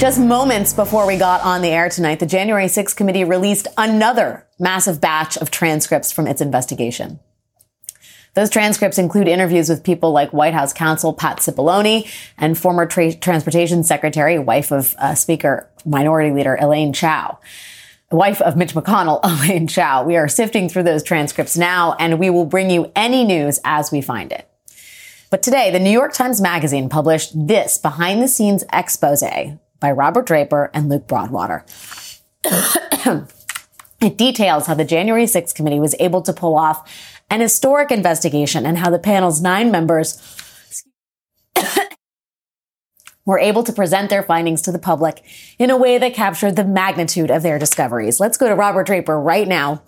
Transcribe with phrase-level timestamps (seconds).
[0.00, 4.46] Just moments before we got on the air tonight, the January 6th committee released another
[4.58, 7.20] massive batch of transcripts from its investigation.
[8.32, 13.12] Those transcripts include interviews with people like White House counsel Pat Cipollone and former tra-
[13.12, 17.38] transportation secretary, wife of uh, Speaker Minority Leader Elaine Chao.
[18.10, 20.02] Wife of Mitch McConnell, Elaine Chao.
[20.02, 23.92] We are sifting through those transcripts now, and we will bring you any news as
[23.92, 24.48] we find it.
[25.28, 29.22] But today, the New York Times Magazine published this behind the scenes expose
[29.80, 31.64] by Robert Draper and Luke Broadwater.
[34.00, 36.88] it details how the January 6th committee was able to pull off
[37.30, 40.20] an historic investigation and how the panel's nine members
[43.24, 45.22] were able to present their findings to the public
[45.58, 48.20] in a way that captured the magnitude of their discoveries.
[48.20, 49.82] Let's go to Robert Draper right now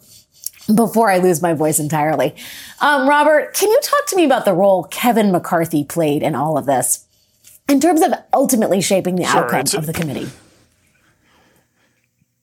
[0.74, 2.34] before I lose my voice entirely.
[2.80, 6.56] Um, Robert, can you talk to me about the role Kevin McCarthy played in all
[6.56, 7.06] of this?
[7.68, 10.30] In terms of ultimately shaping the sure, outcome of the committee?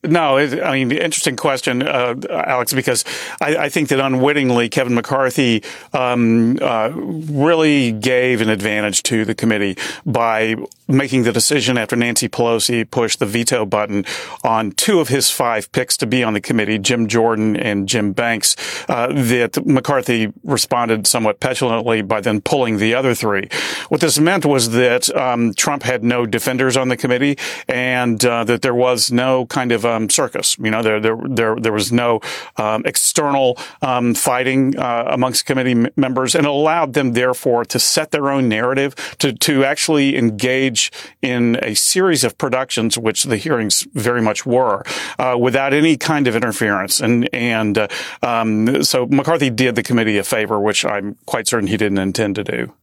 [0.02, 3.04] No, it, I mean, interesting question, uh, Alex, because
[3.42, 5.62] I, I, think that unwittingly Kevin McCarthy
[5.92, 10.56] um, uh, really gave an advantage to the committee by
[10.88, 14.06] making the decision after Nancy Pelosi pushed the veto button
[14.42, 18.14] on two of his five picks to be on the committee, Jim Jordan and Jim
[18.14, 18.56] Banks,
[18.88, 23.50] uh, that McCarthy responded somewhat petulantly by then pulling the other three.
[23.90, 28.46] What this meant was that um, Trump had no defenders on the committee and uh,
[28.46, 30.58] that there was no kind of um, circus.
[30.60, 32.22] You know, there there there there was no
[32.58, 38.30] um, external um, fighting uh, amongst committee members, and allowed them therefore to set their
[38.30, 44.22] own narrative, to to actually engage in a series of productions, which the hearings very
[44.22, 44.84] much were,
[45.18, 47.00] uh, without any kind of interference.
[47.00, 47.88] And and uh,
[48.22, 52.36] um, so McCarthy did the committee a favor, which I'm quite certain he didn't intend
[52.36, 52.74] to do.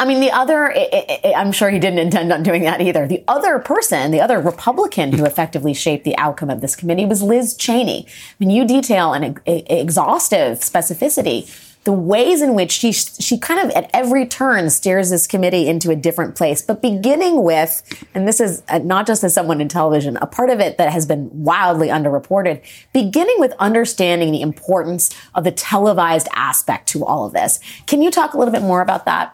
[0.00, 0.74] I mean, the other,
[1.24, 3.06] I'm sure he didn't intend on doing that either.
[3.06, 7.22] The other person, the other Republican who effectively shaped the outcome of this committee was
[7.22, 8.06] Liz Cheney.
[8.08, 11.48] I mean, you detail in exhaustive specificity
[11.86, 15.88] the ways in which she she kind of at every turn steers this committee into
[15.88, 19.68] a different place but beginning with and this is uh, not just as someone in
[19.68, 22.60] television a part of it that has been wildly underreported
[22.92, 28.10] beginning with understanding the importance of the televised aspect to all of this can you
[28.10, 29.32] talk a little bit more about that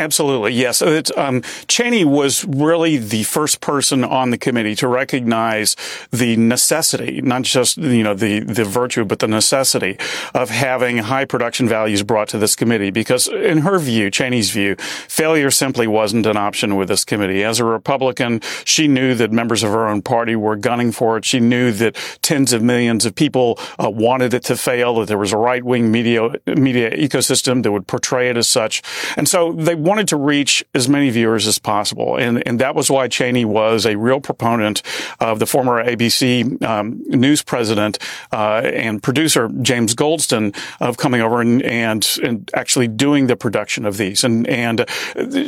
[0.00, 0.80] Absolutely, yes.
[1.16, 5.74] Um, Cheney was really the first person on the committee to recognize
[6.12, 9.98] the necessity, not just you know the the virtue, but the necessity
[10.34, 12.90] of having high production values brought to this committee.
[12.90, 17.42] Because in her view, Cheney's view, failure simply wasn't an option with this committee.
[17.42, 21.24] As a Republican, she knew that members of her own party were gunning for it.
[21.24, 24.94] She knew that tens of millions of people uh, wanted it to fail.
[25.00, 28.80] That there was a right wing media media ecosystem that would portray it as such,
[29.16, 32.16] and so they wanted to reach as many viewers as possible.
[32.16, 34.82] And, and that was why Cheney was a real proponent
[35.18, 37.98] of the former ABC um, news president
[38.30, 43.86] uh, and producer James Goldston of coming over and, and, and actually doing the production
[43.86, 44.24] of these.
[44.24, 44.84] And, and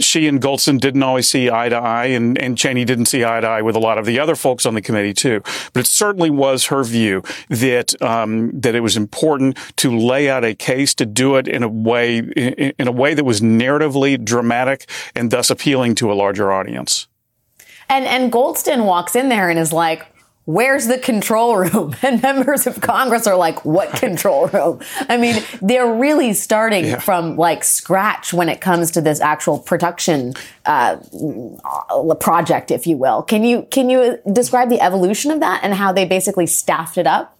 [0.01, 3.41] she and Goldston didn't always see eye to eye, and, and Cheney didn't see eye
[3.41, 5.43] to eye with a lot of the other folks on the committee too.
[5.75, 10.45] But it certainly was her view that um, that it was important to lay out
[10.45, 14.23] a case to do it in a way in, in a way that was narratively
[14.31, 17.07] dramatic and thus appealing to a larger audience.
[17.89, 20.07] And and Goldston walks in there and is like,
[20.45, 21.95] where's the control room?
[22.03, 24.81] And members of Congress are like, what control room?
[25.09, 26.99] I mean, they're really starting yeah.
[26.99, 30.35] from like scratch when it comes to this actual production
[30.67, 30.97] uh,
[32.21, 33.23] project, if you will.
[33.23, 37.07] Can you can you describe the evolution of that and how they basically staffed it
[37.07, 37.40] up?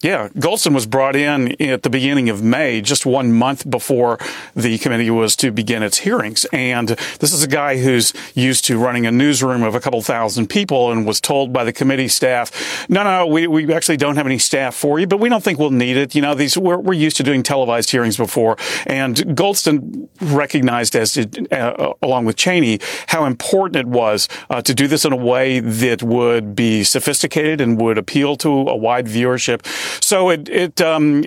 [0.00, 4.16] Yeah, Goldston was brought in at the beginning of May, just one month before
[4.54, 6.46] the committee was to begin its hearings.
[6.52, 10.50] And this is a guy who's used to running a newsroom of a couple thousand
[10.50, 14.26] people and was told by the committee staff, no, no, we, we actually don't have
[14.26, 16.14] any staff for you, but we don't think we'll need it.
[16.14, 18.56] You know, these, we're, we're used to doing televised hearings before.
[18.86, 22.78] And Goldston recognized as did, uh, along with Cheney,
[23.08, 27.60] how important it was uh, to do this in a way that would be sophisticated
[27.60, 29.66] and would appeal to a wide viewership
[30.00, 31.22] so it, it um,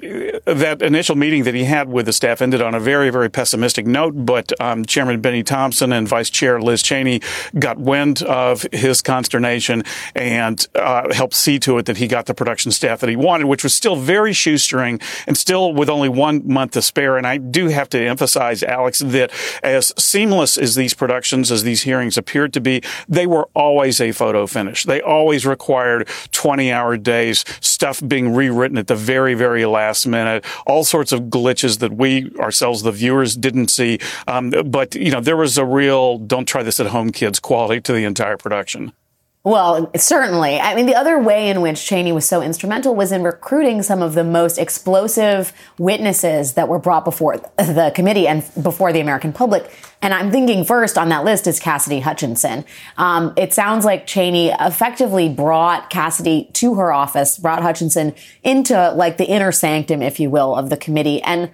[0.46, 3.86] that initial meeting that he had with the staff ended on a very, very pessimistic
[3.86, 4.25] note.
[4.25, 7.22] But um, Chairman Benny Thompson and Vice Chair Liz Cheney
[7.58, 9.84] got wind of his consternation
[10.16, 13.46] and uh, helped see to it that he got the production staff that he wanted,
[13.46, 17.18] which was still very shoestring and still with only one month to spare.
[17.18, 19.31] And I do have to emphasize, Alex, that
[19.63, 24.12] as seamless as these productions, as these hearings appeared to be, they were always a
[24.12, 24.84] photo finish.
[24.84, 30.06] They always required 20 hour days, stuff being re rewritten at the very, very last
[30.06, 30.45] minute.
[30.65, 34.00] All sorts of glitches that we ourselves, the viewers, didn't see.
[34.27, 37.81] Um, but you know, there was a real "don't try this at home, kids" quality
[37.81, 38.94] to the entire production.
[39.43, 40.59] Well, certainly.
[40.59, 44.03] I mean, the other way in which Cheney was so instrumental was in recruiting some
[44.03, 49.33] of the most explosive witnesses that were brought before the committee and before the American
[49.33, 49.67] public.
[49.99, 52.65] And I'm thinking first on that list is Cassidy Hutchinson.
[52.97, 59.17] Um, it sounds like Cheney effectively brought Cassidy to her office, brought Hutchinson into like
[59.17, 61.49] the inner sanctum, if you will, of the committee and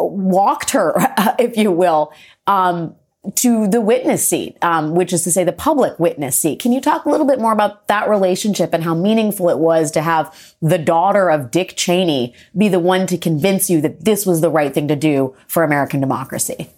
[0.00, 0.94] walked her,
[1.38, 2.12] if you will,
[2.48, 2.96] um,
[3.36, 6.60] to the witness seat, um, which is to say the public witness seat.
[6.60, 9.90] Can you talk a little bit more about that relationship and how meaningful it was
[9.92, 14.26] to have the daughter of Dick Cheney be the one to convince you that this
[14.26, 16.68] was the right thing to do for American democracy?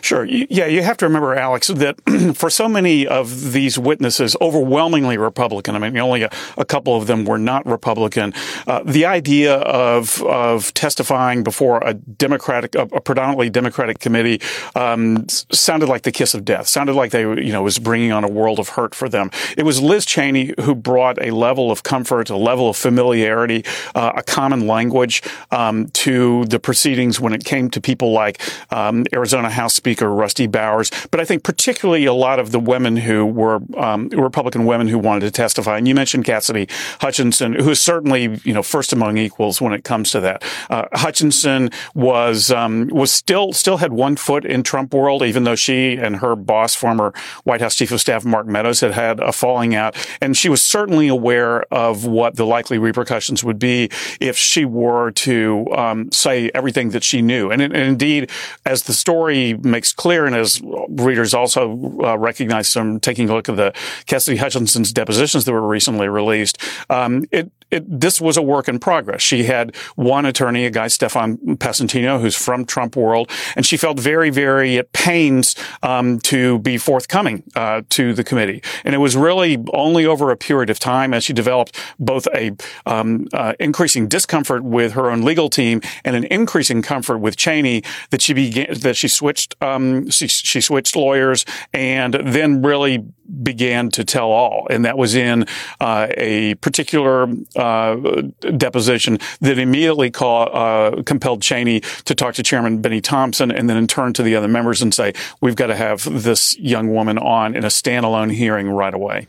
[0.00, 0.24] Sure.
[0.24, 1.96] Yeah, you have to remember, Alex, that
[2.36, 7.06] for so many of these witnesses, overwhelmingly Republican, I mean, only a, a couple of
[7.06, 8.32] them were not Republican,
[8.66, 14.40] uh, the idea of, of testifying before a Democratic, a, a predominantly Democratic committee,
[14.76, 18.22] um, sounded like the kiss of death, sounded like they, you know, was bringing on
[18.22, 19.30] a world of hurt for them.
[19.56, 23.64] It was Liz Cheney who brought a level of comfort, a level of familiarity,
[23.94, 28.40] uh, a common language, um, to the proceedings when it came to people like,
[28.70, 32.60] um, Arizona House House Speaker Rusty Bowers, but I think particularly a lot of the
[32.60, 35.78] women who were um, Republican women who wanted to testify.
[35.78, 36.68] And you mentioned Cassidy
[37.00, 40.44] Hutchinson, who is certainly you know first among equals when it comes to that.
[40.68, 45.56] Uh, Hutchinson was um, was still still had one foot in Trump world, even though
[45.56, 47.14] she and her boss, former
[47.44, 50.62] White House Chief of Staff Mark Meadows, had had a falling out, and she was
[50.62, 53.88] certainly aware of what the likely repercussions would be
[54.20, 57.50] if she were to um, say everything that she knew.
[57.50, 58.30] And, and indeed,
[58.66, 61.72] as the story makes clear, and as readers also
[62.02, 63.72] uh, recognize from taking a look at the
[64.06, 66.58] Cassidy Hutchinson's depositions that were recently released,
[66.90, 69.22] um, it it, this was a work in progress.
[69.22, 73.98] She had one attorney, a guy, Stefan Passantino, who's from Trump world, and she felt
[73.98, 78.62] very, very at pains um, to be forthcoming uh, to the committee.
[78.84, 82.52] And it was really only over a period of time as she developed both a
[82.86, 87.82] um, uh, increasing discomfort with her own legal team and an increasing comfort with Cheney
[88.10, 93.04] that she began that she switched um, she, she switched lawyers and then really
[93.42, 95.46] began to tell all, and that was in
[95.80, 97.26] uh, a particular
[97.62, 98.22] uh,
[98.56, 103.76] deposition that immediately call, uh, compelled Cheney to talk to Chairman Benny Thompson, and then
[103.76, 107.18] in turn to the other members and say, "We've got to have this young woman
[107.18, 109.28] on in a standalone hearing right away."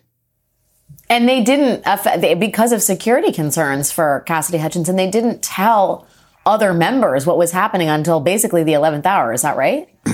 [1.09, 1.83] And they didn't,
[2.39, 6.07] because of security concerns for Cassidy Hutchinson, they didn't tell
[6.45, 9.33] other members what was happening until basically the 11th hour.
[9.33, 9.87] Is that right?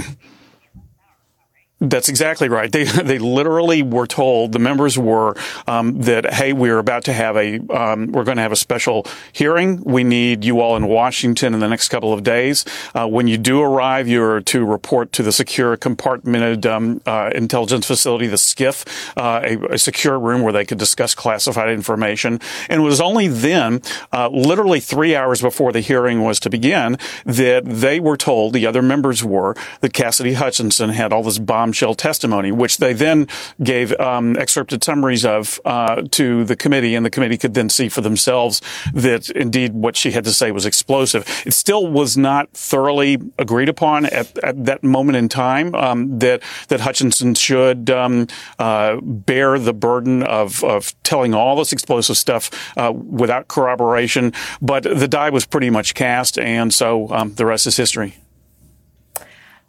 [1.81, 2.71] That's exactly right.
[2.71, 5.35] They they literally were told the members were
[5.67, 9.05] um, that hey, we're about to have a um, we're going to have a special
[9.31, 9.81] hearing.
[9.83, 12.65] We need you all in Washington in the next couple of days.
[12.93, 17.87] Uh, when you do arrive, you're to report to the secure compartmented um, uh, intelligence
[17.87, 18.85] facility, the SCIF,
[19.15, 22.39] uh, a, a, secure room where they could discuss classified information.
[22.67, 23.81] And it was only then,
[24.11, 28.65] uh, literally three hours before the hearing was to begin, that they were told the
[28.65, 33.27] other members were that Cassidy Hutchinson had all this bomb bombshell testimony, which they then
[33.61, 37.87] gave um, excerpted summaries of uh, to the committee, and the committee could then see
[37.87, 38.59] for themselves
[38.91, 41.23] that indeed what she had to say was explosive.
[41.45, 46.41] It still was not thoroughly agreed upon at, at that moment in time um, that
[46.69, 48.25] that Hutchinson should um,
[48.57, 54.33] uh, bear the burden of, of telling all this explosive stuff uh, without corroboration.
[54.59, 58.15] But the die was pretty much cast, and so um, the rest is history.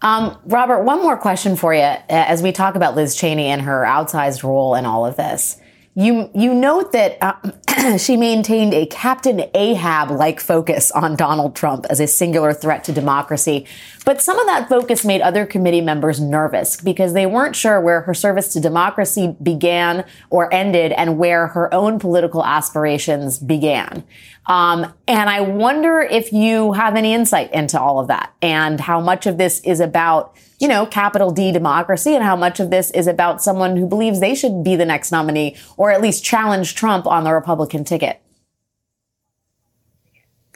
[0.02, 3.62] Um, Robert, one more question for you uh, as we talk about Liz Cheney and
[3.62, 5.60] her outsized role in all of this.
[5.96, 11.84] You you note that uh, she maintained a Captain Ahab like focus on Donald Trump
[11.90, 13.66] as a singular threat to democracy,
[14.06, 18.02] but some of that focus made other committee members nervous because they weren't sure where
[18.02, 24.04] her service to democracy began or ended and where her own political aspirations began.
[24.50, 29.00] Um, and I wonder if you have any insight into all of that and how
[29.00, 32.90] much of this is about you know, capital D democracy and how much of this
[32.90, 36.74] is about someone who believes they should be the next nominee or at least challenge
[36.74, 38.20] Trump on the Republican ticket.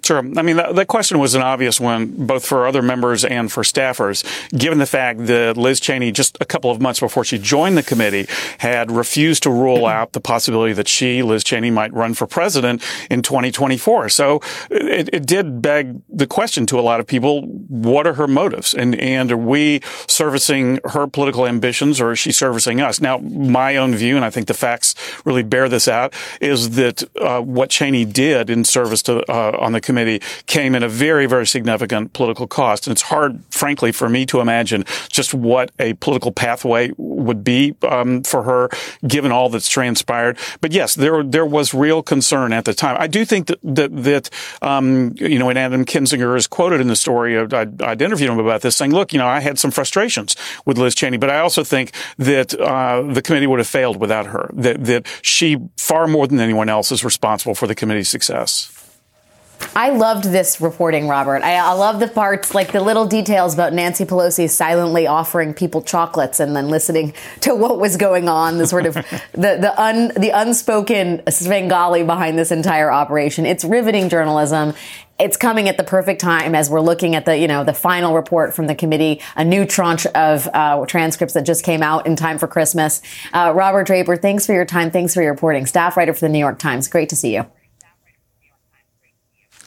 [0.04, 0.18] Sure.
[0.18, 3.62] I mean, that, that, question was an obvious one, both for other members and for
[3.62, 7.78] staffers, given the fact that Liz Cheney, just a couple of months before she joined
[7.78, 8.26] the committee,
[8.58, 12.82] had refused to rule out the possibility that she, Liz Cheney, might run for president
[13.10, 14.10] in 2024.
[14.10, 18.28] So it, it did beg the question to a lot of people, what are her
[18.28, 18.74] motives?
[18.74, 23.00] And, and are we servicing her political ambitions or is she servicing us?
[23.00, 24.94] Now, my own view, and I think the facts
[25.24, 29.72] really bear this out, is that uh, what Cheney did in service to uh, on
[29.72, 32.86] the committee committee came at a very, very significant political cost.
[32.86, 37.76] And it's hard, frankly, for me to imagine just what a political pathway would be
[37.88, 38.68] um, for her,
[39.06, 40.36] given all that's transpired.
[40.60, 42.96] But yes, there there was real concern at the time.
[42.98, 44.30] I do think that that, that
[44.62, 47.38] um, you know, and Adam Kinzinger is quoted in the story.
[47.38, 50.36] I'd, I'd, interviewed him about this, saying, "Look, you know, I had some frustrations
[50.66, 54.26] with Liz Cheney, but I also think that uh, the committee would have failed without
[54.26, 54.50] her.
[54.54, 58.73] That that she far more than anyone else is responsible for the committee's success."
[59.76, 61.42] I loved this reporting, Robert.
[61.42, 65.82] I, I, love the parts, like the little details about Nancy Pelosi silently offering people
[65.82, 68.58] chocolates and then listening to what was going on.
[68.58, 68.94] The sort of
[69.32, 73.46] the the un, the unspoken Svengali behind this entire operation.
[73.46, 74.74] It's riveting journalism.
[75.18, 78.14] It's coming at the perfect time as we're looking at the you know the final
[78.14, 82.14] report from the committee, a new tranche of uh, transcripts that just came out in
[82.14, 83.02] time for Christmas.
[83.32, 84.92] Uh, Robert Draper, thanks for your time.
[84.92, 85.66] Thanks for your reporting.
[85.66, 86.86] Staff writer for the New York Times.
[86.86, 87.46] Great to see you.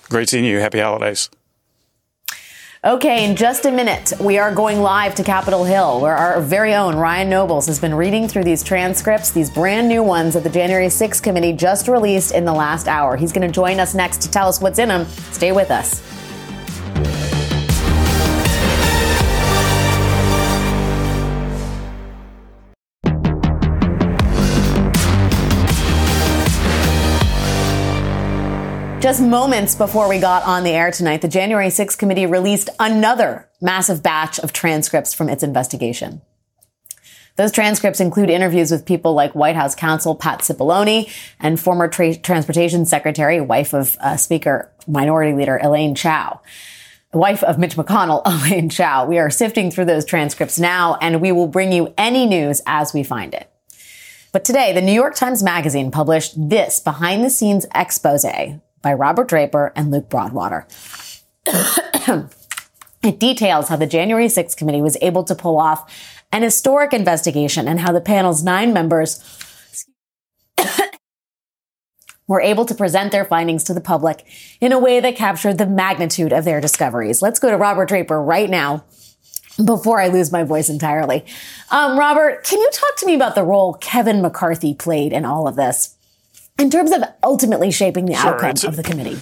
[0.10, 0.60] Great seeing you.
[0.60, 1.30] Happy holidays.
[2.86, 6.76] Okay, in just a minute, we are going live to Capitol Hill, where our very
[6.76, 10.50] own Ryan Nobles has been reading through these transcripts, these brand new ones that the
[10.50, 13.18] January 6th committee just released in the last hour.
[13.18, 15.06] He's going to join us next to tell us what's in them.
[15.32, 16.02] Stay with us.
[29.08, 33.48] Just moments before we got on the air tonight, the January 6th committee released another
[33.62, 36.22] massive batch of transcripts from its investigation.
[37.38, 41.10] Those transcripts include interviews with people like White House counsel Pat Cipollone
[41.40, 46.42] and former tra- transportation secretary, wife of uh, Speaker Minority Leader Elaine Chao.
[47.14, 49.06] Wife of Mitch McConnell, Elaine Chao.
[49.06, 52.94] We are sifting through those transcripts now, and we will bring you any news as
[52.94, 53.50] we find it.
[54.34, 58.26] But today, the New York Times Magazine published this behind the scenes expose
[58.82, 60.68] by Robert Draper and Luke Broadwater.
[63.04, 67.68] it details how the January 6th committee was able to pull off an historic investigation
[67.68, 69.24] and how the panel's nine members
[72.28, 74.26] were able to present their findings to the public
[74.60, 77.22] in a way that captured the magnitude of their discoveries.
[77.22, 78.84] Let's go to Robert Draper right now
[79.64, 81.26] before I lose my voice entirely.
[81.72, 85.48] Um, Robert, can you talk to me about the role Kevin McCarthy played in all
[85.48, 85.97] of this?
[86.60, 89.20] In terms of ultimately shaping the sure, outcome of the committee?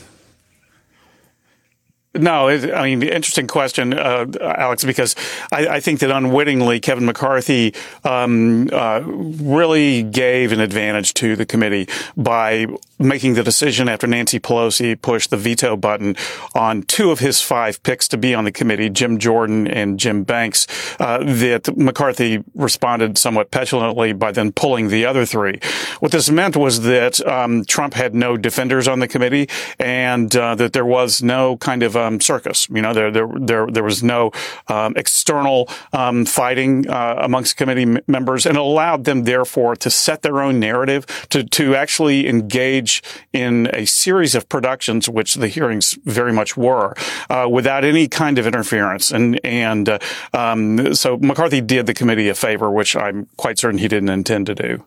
[2.17, 5.15] No, it, I mean, interesting question, uh, Alex, because
[5.51, 7.73] I, I, think that unwittingly Kevin McCarthy
[8.05, 12.67] um, uh, really gave an advantage to the committee by
[12.99, 16.15] making the decision after Nancy Pelosi pushed the veto button
[16.53, 20.23] on two of his five picks to be on the committee, Jim Jordan and Jim
[20.23, 20.67] Banks,
[20.99, 25.59] uh, that McCarthy responded somewhat petulantly by then pulling the other three.
[25.99, 29.49] What this meant was that um, Trump had no defenders on the committee
[29.79, 32.69] and uh, that there was no kind of um, circus.
[32.69, 34.31] You know, there there there there was no
[34.67, 40.41] um, external um, fighting uh, amongst committee members, and allowed them therefore to set their
[40.41, 43.01] own narrative to to actually engage engage
[43.33, 46.93] in a series of productions, which the hearings very much were,
[47.29, 49.11] uh, without any kind of interference.
[49.11, 49.99] And and uh,
[50.33, 54.45] um, so McCarthy did the committee a favor, which I'm quite certain he didn't intend
[54.47, 54.83] to do.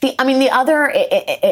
[0.00, 0.90] The, I mean, the other,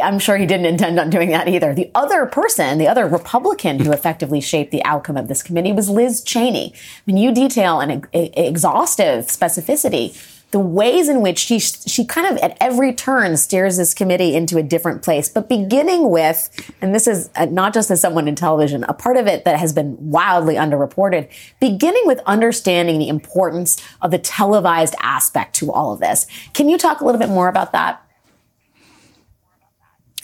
[0.02, 1.74] I'm sure he didn't intend on doing that either.
[1.74, 5.90] The other person, the other Republican who effectively shaped the outcome of this committee was
[5.90, 6.72] Liz Cheney.
[6.74, 10.16] I mean, you detail an exhaustive specificity
[10.50, 14.56] the ways in which she she kind of at every turn steers this committee into
[14.58, 16.50] a different place but beginning with
[16.80, 19.58] and this is uh, not just as someone in television a part of it that
[19.58, 21.28] has been wildly underreported
[21.60, 26.26] beginning with understanding the importance of the televised aspect to all of this.
[26.52, 28.02] Can you talk a little bit more about that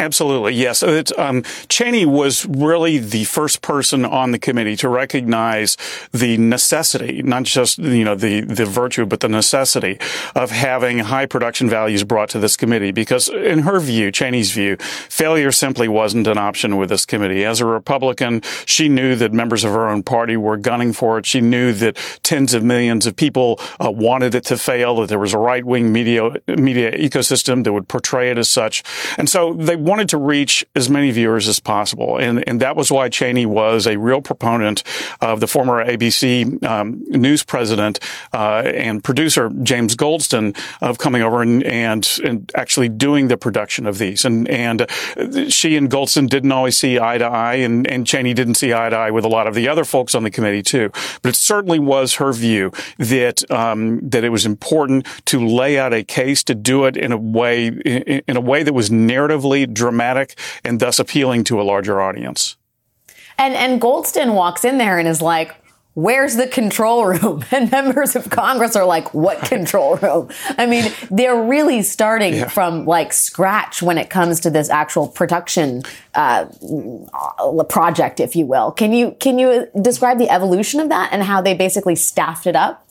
[0.00, 0.82] Absolutely, yes.
[1.16, 5.76] Um, Cheney was really the first person on the committee to recognize
[6.10, 10.00] the necessity, not just you know the the virtue, but the necessity
[10.34, 12.90] of having high production values brought to this committee.
[12.90, 17.44] Because in her view, Cheney's view, failure simply wasn't an option with this committee.
[17.44, 21.26] As a Republican, she knew that members of her own party were gunning for it.
[21.26, 24.96] She knew that tens of millions of people uh, wanted it to fail.
[24.96, 28.82] That there was a right wing media media ecosystem that would portray it as such,
[29.16, 32.16] and so they wanted wanted to reach as many viewers as possible.
[32.16, 34.82] And, and that was why Cheney was a real proponent
[35.20, 38.00] of the former ABC um, news president
[38.32, 43.86] uh, and producer James Goldston of coming over and, and, and actually doing the production
[43.86, 44.24] of these.
[44.24, 44.84] And and
[45.48, 48.90] she and Goldston didn't always see eye to eye, and, and Cheney didn't see eye
[48.90, 50.90] to eye with a lot of the other folks on the committee too.
[51.22, 55.92] But it certainly was her view that um, that it was important to lay out
[55.92, 59.72] a case to do it in a way in, in a way that was narratively
[59.74, 62.56] dramatic and thus appealing to a larger audience.
[63.36, 65.54] And and Goldston walks in there and is like,
[65.94, 67.44] where's the control room?
[67.52, 70.28] And members of Congress are like, what control room?
[70.58, 72.48] I mean, they're really starting yeah.
[72.48, 75.82] from like scratch when it comes to this actual production
[76.14, 76.46] uh,
[77.68, 78.72] project, if you will.
[78.72, 82.56] Can you can you describe the evolution of that and how they basically staffed it
[82.56, 82.86] up?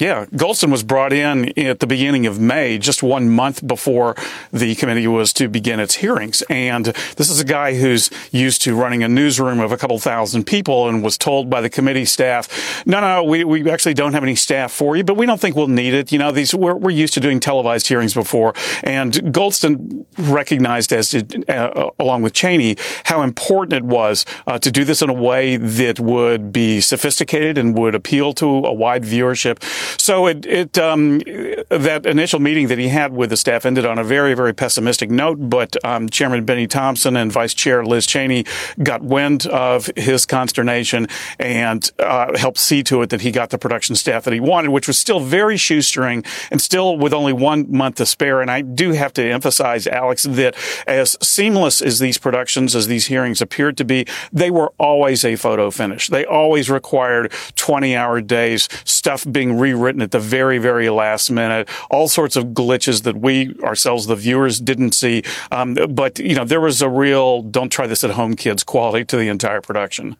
[0.00, 4.16] Yeah, Goldston was brought in at the beginning of May, just one month before
[4.50, 6.42] the committee was to begin its hearings.
[6.48, 10.44] And this is a guy who's used to running a newsroom of a couple thousand
[10.44, 14.22] people and was told by the committee staff, no, no, we, we actually don't have
[14.22, 16.10] any staff for you, but we don't think we'll need it.
[16.10, 18.54] You know, these, we're, we're used to doing televised hearings before.
[18.82, 24.70] And Goldston recognized as did, uh, along with Cheney, how important it was uh, to
[24.70, 29.02] do this in a way that would be sophisticated and would appeal to a wide
[29.02, 29.60] viewership
[29.96, 33.98] so it, it um, that initial meeting that he had with the staff ended on
[33.98, 35.38] a very, very pessimistic note.
[35.40, 38.44] But um, Chairman Benny Thompson and Vice Chair Liz Cheney
[38.82, 41.06] got wind of his consternation
[41.38, 44.70] and uh, helped see to it that he got the production staff that he wanted,
[44.70, 48.40] which was still very shoestring and still with only one month to spare.
[48.40, 50.54] And I do have to emphasize, Alex, that
[50.86, 55.36] as seamless as these productions, as these hearings appeared to be, they were always a
[55.36, 56.08] photo finish.
[56.08, 61.30] They always required 20 hour days, stuff being rewritten written at the very, very last
[61.30, 65.22] minute, all sorts of glitches that we ourselves, the viewers, didn't see.
[65.50, 69.04] Um, but, you know, there was a real don't try this at home kids quality
[69.06, 70.16] to the entire production.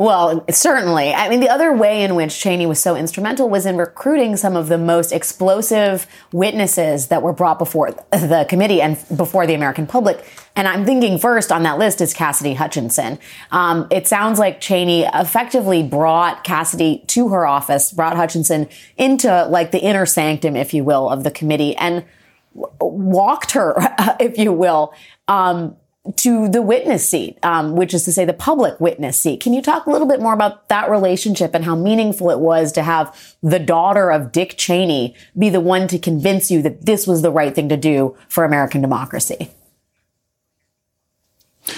[0.00, 1.12] Well, certainly.
[1.12, 4.56] I mean, the other way in which Cheney was so instrumental was in recruiting some
[4.56, 9.86] of the most explosive witnesses that were brought before the committee and before the American
[9.86, 10.24] public.
[10.56, 13.18] And I'm thinking first on that list is Cassidy Hutchinson.
[13.50, 19.70] Um, it sounds like Cheney effectively brought Cassidy to her office, brought Hutchinson into like
[19.70, 22.06] the inner sanctum, if you will, of the committee and
[22.80, 23.74] walked her,
[24.18, 24.94] if you will,
[25.28, 25.76] um,
[26.16, 29.40] to the witness seat, um, which is to say the public witness seat.
[29.40, 32.72] Can you talk a little bit more about that relationship and how meaningful it was
[32.72, 37.06] to have the daughter of Dick Cheney be the one to convince you that this
[37.06, 39.50] was the right thing to do for American democracy?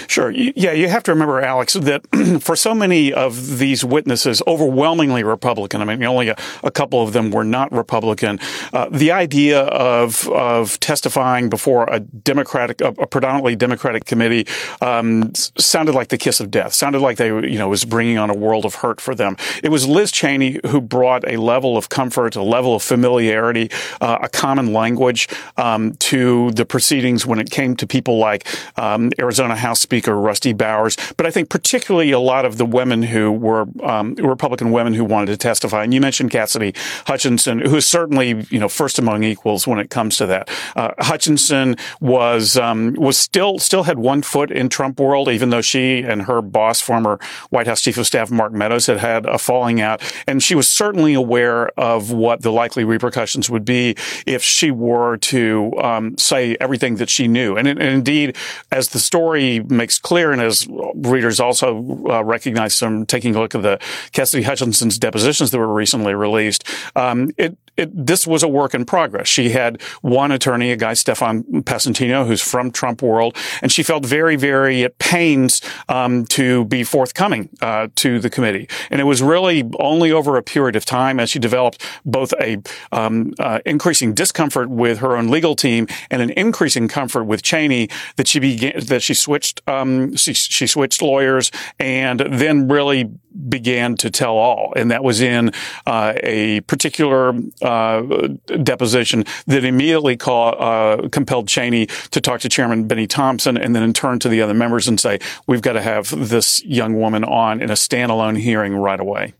[0.07, 0.31] Sure.
[0.31, 2.05] Yeah, you have to remember, Alex, that
[2.41, 7.13] for so many of these witnesses, overwhelmingly Republican, I mean, only a, a couple of
[7.13, 8.39] them were not Republican,
[8.71, 14.47] uh, the idea of, of testifying before a Democratic, a, a predominantly Democratic committee,
[14.81, 18.29] um, sounded like the kiss of death, sounded like they, you know, was bringing on
[18.29, 19.37] a world of hurt for them.
[19.63, 23.69] It was Liz Cheney who brought a level of comfort, a level of familiarity,
[24.01, 25.27] uh, a common language,
[25.57, 30.53] um, to the proceedings when it came to people like, um, Arizona House Speaker Rusty
[30.53, 34.93] Bowers, but I think particularly a lot of the women who were um, Republican women
[34.93, 35.83] who wanted to testify.
[35.83, 36.73] And you mentioned Cassidy
[37.05, 40.49] Hutchinson, who is certainly you know first among equals when it comes to that.
[40.75, 45.61] Uh, Hutchinson was um, was still still had one foot in Trump world, even though
[45.61, 47.19] she and her boss, former
[47.49, 50.67] White House Chief of Staff Mark Meadows, had had a falling out, and she was
[50.69, 56.55] certainly aware of what the likely repercussions would be if she were to um, say
[56.59, 57.55] everything that she knew.
[57.57, 58.35] And, and indeed,
[58.71, 61.77] as the story makes clear, and as readers also
[62.09, 63.79] uh, recognize from taking a look at the
[64.11, 66.63] Cassidy Hutchinson's depositions that were recently released,
[66.95, 69.27] um, it it, this was a work in progress.
[69.27, 74.05] She had one attorney, a guy, Stefan Passantino, who's from Trump world, and she felt
[74.05, 78.67] very, very at pains um, to be forthcoming uh, to the committee.
[78.91, 82.61] And it was really only over a period of time as she developed both a
[82.91, 87.89] um, uh, increasing discomfort with her own legal team and an increasing comfort with Cheney
[88.17, 93.09] that she began that she switched um, she, she switched lawyers and then really
[93.49, 94.73] began to tell all.
[94.75, 95.51] And that was in
[95.85, 97.33] uh, a particular
[97.63, 98.27] uh,
[98.63, 103.83] deposition that immediately call, uh, compelled Cheney to talk to Chairman Benny Thompson and then
[103.83, 107.23] in turn to the other members and say, we've got to have this young woman
[107.23, 109.33] on in a standalone hearing right away.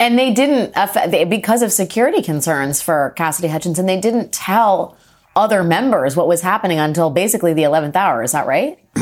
[0.00, 0.74] And they didn't,
[1.28, 4.96] because of security concerns for Cassidy Hutchinson, they didn't tell
[5.34, 8.22] other members what was happening until basically the 11th hour.
[8.22, 8.78] Is that right?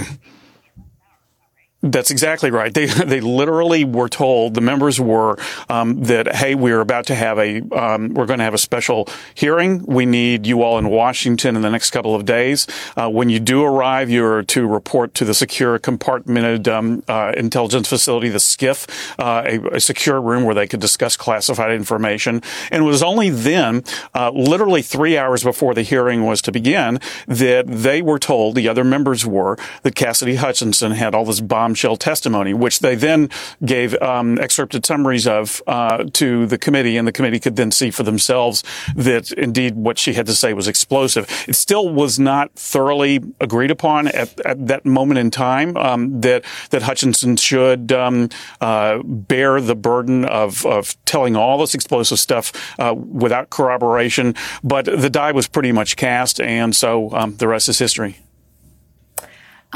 [1.93, 2.73] That's exactly right.
[2.73, 7.39] They they literally were told the members were um, that hey, we're about to have
[7.39, 9.85] a um, we're going to have a special hearing.
[9.87, 12.67] We need you all in Washington in the next couple of days.
[12.97, 17.89] Uh, when you do arrive, you're to report to the secure compartmented um, uh, intelligence
[17.89, 22.43] facility, the SCIF, uh, a, a, secure room where they could discuss classified information.
[22.71, 27.01] And it was only then, uh, literally three hours before the hearing was to begin,
[27.27, 31.75] that they were told the other members were that Cassidy Hutchinson had all this bomb
[31.77, 33.29] bombshell testimony, which they then
[33.63, 37.91] gave um, excerpted summaries of uh, to the committee, and the committee could then see
[37.91, 41.27] for themselves that indeed what she had to say was explosive.
[41.47, 46.45] It still was not thoroughly agreed upon at, at that moment in time um, that
[46.71, 48.31] that Hutchinson should um,
[48.63, 54.35] uh, bear the burden of, of telling all this explosive stuff uh, without corroboration.
[54.65, 58.17] But the die was pretty much cast, and so um, the rest is history.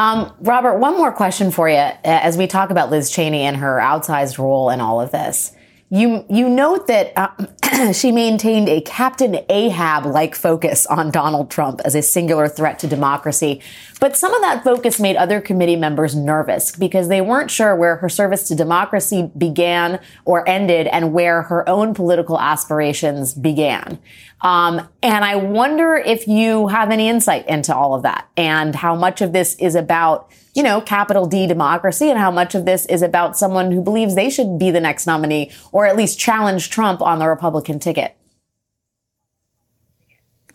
[0.00, 3.58] Um, Robert, one more question for you uh, as we talk about Liz Cheney and
[3.58, 5.52] her outsized role in all of this.
[5.92, 11.81] You you note that uh, she maintained a Captain Ahab like focus on Donald Trump
[11.85, 13.61] as a singular threat to democracy,
[13.98, 17.96] but some of that focus made other committee members nervous because they weren't sure where
[17.96, 23.98] her service to democracy began or ended, and where her own political aspirations began.
[24.42, 28.94] Um, and I wonder if you have any insight into all of that and how
[28.94, 32.86] much of this is about you know, capital D democracy and how much of this
[32.86, 36.70] is about someone who believes they should be the next nominee or at least challenge
[36.70, 38.16] Trump on the Republican ticket.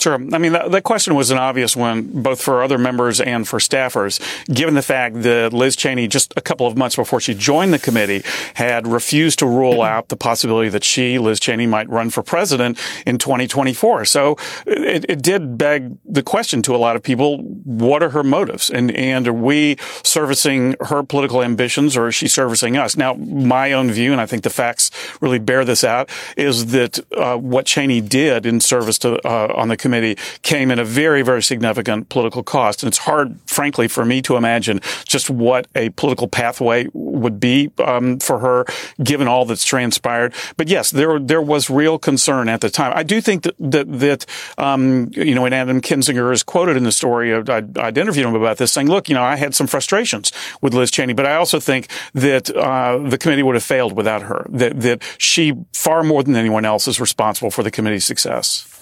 [0.06, 0.14] Sure.
[0.14, 3.58] I mean, that, that, question was an obvious one, both for other members and for
[3.58, 4.20] staffers,
[4.54, 7.80] given the fact that Liz Cheney, just a couple of months before she joined the
[7.80, 8.22] committee,
[8.54, 12.80] had refused to rule out the possibility that she, Liz Cheney, might run for president
[13.08, 14.06] in 2024.
[14.06, 14.38] So
[14.68, 18.70] it, it did beg the question to a lot of people, what are her motives?
[18.70, 22.96] And, and are we servicing her political ambitions or is she servicing us?
[22.96, 27.00] Now, my own view, and I think the facts really bear this out, is that
[27.18, 29.95] uh, what Cheney did in service to uh, on the committee
[30.42, 32.84] came at a very, very significant political cost.
[32.84, 37.72] And it's hard, frankly, for me to imagine just what a political pathway would be
[37.84, 38.66] um, for her,
[39.04, 40.34] given all that's transpired.
[40.58, 42.94] But yes, there there was real concern at the time.
[42.96, 44.26] I do think that that, that
[44.58, 47.34] um, you know, and Adam Kinzinger is quoted in the story.
[47.34, 50.32] I'd, I'd, interviewed him about this, saying, "Look, you know, I had some frustrations
[50.62, 54.24] with Liz Cheney, but I also think that uh, the committee would have failed without
[54.24, 54.46] her.
[54.50, 58.75] That that she far more than anyone else is responsible for the committee's success."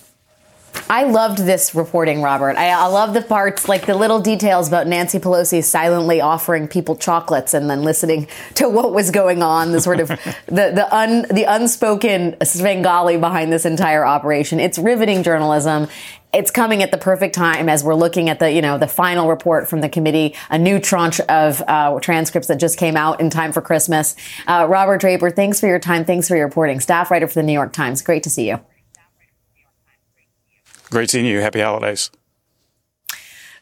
[0.90, 2.58] I loved this reporting, Robert.
[2.58, 6.96] I, I, love the parts, like the little details about Nancy Pelosi silently offering people
[6.96, 9.72] chocolates and then listening to what was going on.
[9.72, 10.08] The sort of
[10.48, 14.60] the the un the unspoken Svengali behind this entire operation.
[14.60, 15.88] It's riveting journalism.
[16.34, 19.30] It's coming at the perfect time as we're looking at the you know the final
[19.30, 23.30] report from the committee, a new tranche of uh, transcripts that just came out in
[23.30, 24.16] time for Christmas.
[24.48, 26.04] Uh, Robert Draper, thanks for your time.
[26.04, 26.80] Thanks for your reporting.
[26.80, 28.02] Staff writer for the New York Times.
[28.02, 28.60] Great to see you.
[30.94, 31.42] Great seeing you.
[31.42, 32.12] Happy holidays.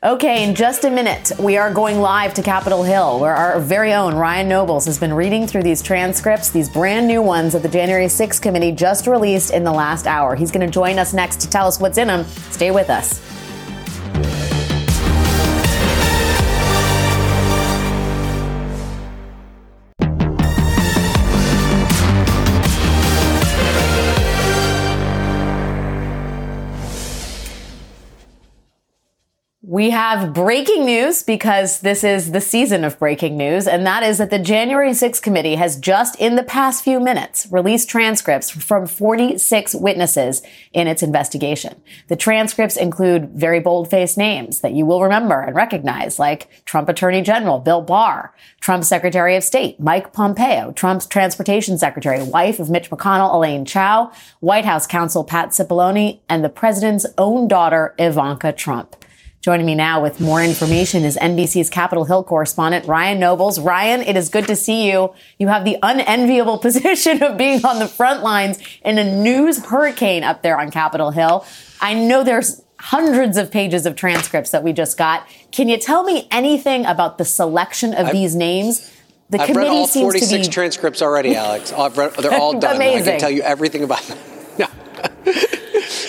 [0.03, 3.93] Okay, in just a minute, we are going live to Capitol Hill, where our very
[3.93, 7.69] own Ryan Nobles has been reading through these transcripts, these brand new ones that the
[7.69, 10.35] January 6th committee just released in the last hour.
[10.35, 12.25] He's going to join us next to tell us what's in them.
[12.25, 13.21] Stay with us.
[29.71, 34.17] We have breaking news because this is the season of breaking news, and that is
[34.17, 38.85] that the January 6th committee has just in the past few minutes released transcripts from
[38.85, 40.41] 46 witnesses
[40.73, 41.81] in its investigation.
[42.09, 47.21] The transcripts include very bold-faced names that you will remember and recognize, like Trump Attorney
[47.21, 52.89] General Bill Barr, Trump Secretary of State Mike Pompeo, Trump's Transportation Secretary, wife of Mitch
[52.89, 58.97] McConnell Elaine Chao, White House counsel Pat Cipollone, and the president's own daughter Ivanka Trump.
[59.41, 63.59] Joining me now with more information is NBC's Capitol Hill correspondent, Ryan Nobles.
[63.59, 65.15] Ryan, it is good to see you.
[65.39, 70.23] You have the unenviable position of being on the front lines in a news hurricane
[70.23, 71.43] up there on Capitol Hill.
[71.81, 75.27] I know there's hundreds of pages of transcripts that we just got.
[75.51, 78.95] Can you tell me anything about the selection of I've, these names?
[79.31, 80.53] The I've committee read all 46 be...
[80.53, 81.73] transcripts already, Alex.
[81.73, 82.75] Read, they're all done.
[82.75, 83.07] Amazing.
[83.07, 84.19] I can tell you everything about them.
[84.59, 84.67] No.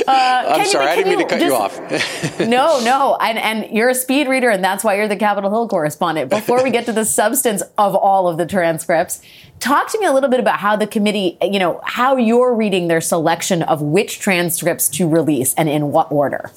[0.07, 2.41] Uh, I'm sorry, I didn't mean to cut just, you off.
[2.41, 5.69] no, no, and and you're a speed reader, and that's why you're the Capitol Hill
[5.69, 6.31] correspondent.
[6.31, 9.23] Before we get to the substance of all of the transcripts,
[9.61, 12.89] talk to me a little bit about how the committee, you know, how you're reading
[12.89, 16.51] their selection of which transcripts to release and in what order.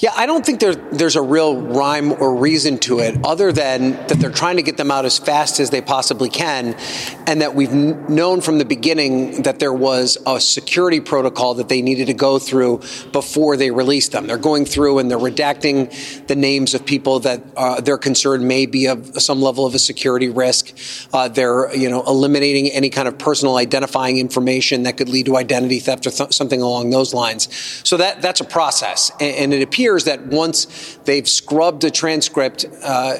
[0.00, 3.92] Yeah, I don't think there, there's a real rhyme or reason to it other than
[4.06, 6.74] that they're trying to get them out as fast as they possibly can,
[7.26, 11.82] and that we've known from the beginning that there was a security protocol that they
[11.82, 12.78] needed to go through
[13.12, 14.26] before they released them.
[14.26, 18.64] They're going through and they're redacting the names of people that uh, they're concerned may
[18.64, 20.74] be of some level of a security risk.
[21.12, 25.36] Uh, they're, you know, eliminating any kind of personal identifying information that could lead to
[25.36, 27.48] identity theft or th- something along those lines.
[27.84, 31.90] So that that's a process, and, and it appears appears that once they've scrubbed a
[31.90, 33.16] transcript uh,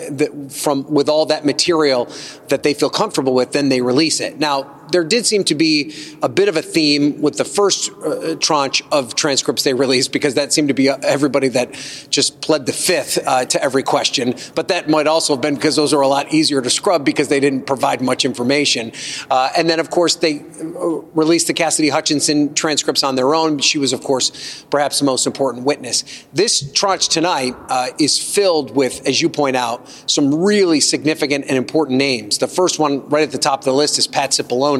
[0.48, 2.08] from with all that material
[2.48, 4.38] that they feel comfortable with, then they release it.
[4.38, 8.34] Now, there did seem to be a bit of a theme with the first uh,
[8.36, 11.72] tranche of transcripts they released because that seemed to be uh, everybody that
[12.10, 14.34] just pled the fifth uh, to every question.
[14.54, 17.28] But that might also have been because those are a lot easier to scrub because
[17.28, 18.92] they didn't provide much information.
[19.30, 23.58] Uh, and then, of course, they uh, released the Cassidy Hutchinson transcripts on their own.
[23.58, 26.04] She was, of course, perhaps the most important witness.
[26.32, 31.56] This tranche tonight uh, is filled with, as you point out, some really significant and
[31.56, 32.38] important names.
[32.38, 34.79] The first one, right at the top of the list, is Pat Cipollone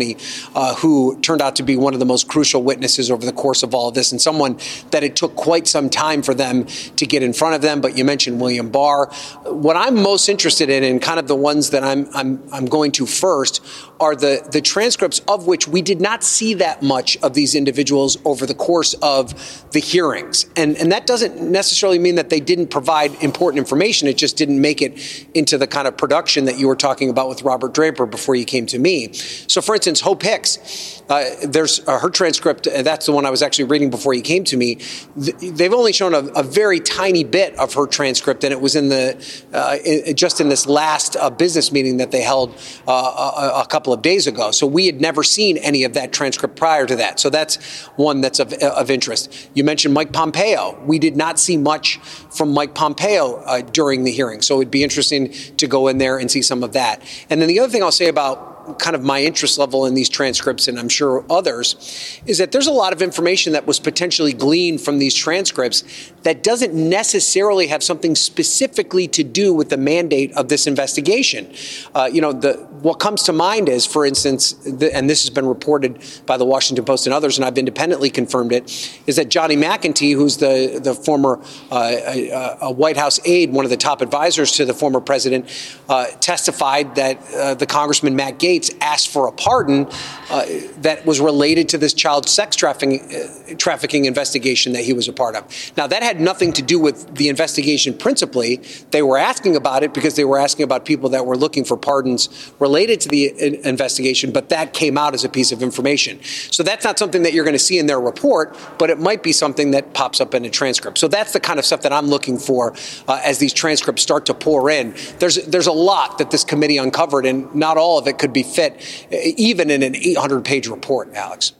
[0.54, 3.62] uh, who turned out to be one of the most crucial witnesses over the course
[3.62, 4.58] of all of this, and someone
[4.90, 7.80] that it took quite some time for them to get in front of them.
[7.80, 9.06] But you mentioned William Barr.
[9.44, 12.92] What I'm most interested in, and kind of the ones that I'm I'm I'm going
[12.92, 13.62] to first,
[14.00, 18.16] are the the transcripts of which we did not see that much of these individuals
[18.24, 22.68] over the course of the hearings, and and that doesn't necessarily mean that they didn't
[22.68, 24.08] provide important information.
[24.08, 27.28] It just didn't make it into the kind of production that you were talking about
[27.28, 29.12] with Robert Draper before you came to me.
[29.12, 32.68] So, for instance Hope Hicks, uh, there's uh, her transcript.
[32.68, 34.76] Uh, that's the one I was actually reading before you came to me.
[35.20, 38.76] Th- they've only shown a, a, very tiny bit of her transcript, and it was
[38.76, 39.16] in the
[39.52, 42.54] uh, in, just in this last business meeting that they held
[42.86, 44.52] a, a, couple of days ago.
[44.52, 47.18] So we had never seen any of that transcript prior to that.
[47.18, 47.56] So that's
[47.96, 49.50] one that's of, of interest.
[49.54, 50.80] You mentioned Mike Pompeo.
[50.84, 51.98] We did not see much
[52.30, 56.30] from Mike Pompeo during the hearing, so it'd be interesting to go in there and
[56.30, 57.02] see some of that.
[57.28, 60.08] And then the other thing I'll say about kind of my interest level in these
[60.08, 64.32] transcripts, and I'm sure others, is that there's a lot of information that was potentially
[64.32, 70.32] gleaned from these transcripts that doesn't necessarily have something specifically to do with the mandate
[70.36, 71.52] of this investigation.
[71.94, 75.30] Uh, you know, the, what comes to mind is, for instance, the, and this has
[75.30, 78.64] been reported by the Washington Post and others, and I've independently confirmed it,
[79.06, 83.64] is that Johnny McEntee, who's the, the former uh, a, a White House aide, one
[83.64, 85.48] of the top advisors to the former president,
[85.88, 89.86] uh, testified that uh, the Congressman Matt Gaetz asked for a pardon
[90.30, 90.46] uh,
[90.78, 95.12] that was related to this child sex trafficking, uh, trafficking investigation that he was a
[95.12, 95.44] part of.
[95.76, 98.56] Now, that had nothing to do with the investigation principally.
[98.90, 101.76] They were asking about it because they were asking about people that were looking for
[101.76, 106.20] pardons related to the uh, investigation, but that came out as a piece of information.
[106.50, 109.22] So that's not something that you're going to see in their report, but it might
[109.22, 110.98] be something that pops up in a transcript.
[110.98, 112.74] So that's the kind of stuff that I'm looking for
[113.06, 114.94] uh, as these transcripts start to pour in.
[115.20, 118.42] There's there's a lot that this committee uncovered, and not all of it could be
[118.42, 118.80] fit
[119.12, 121.52] even in an 800 page report, Alex.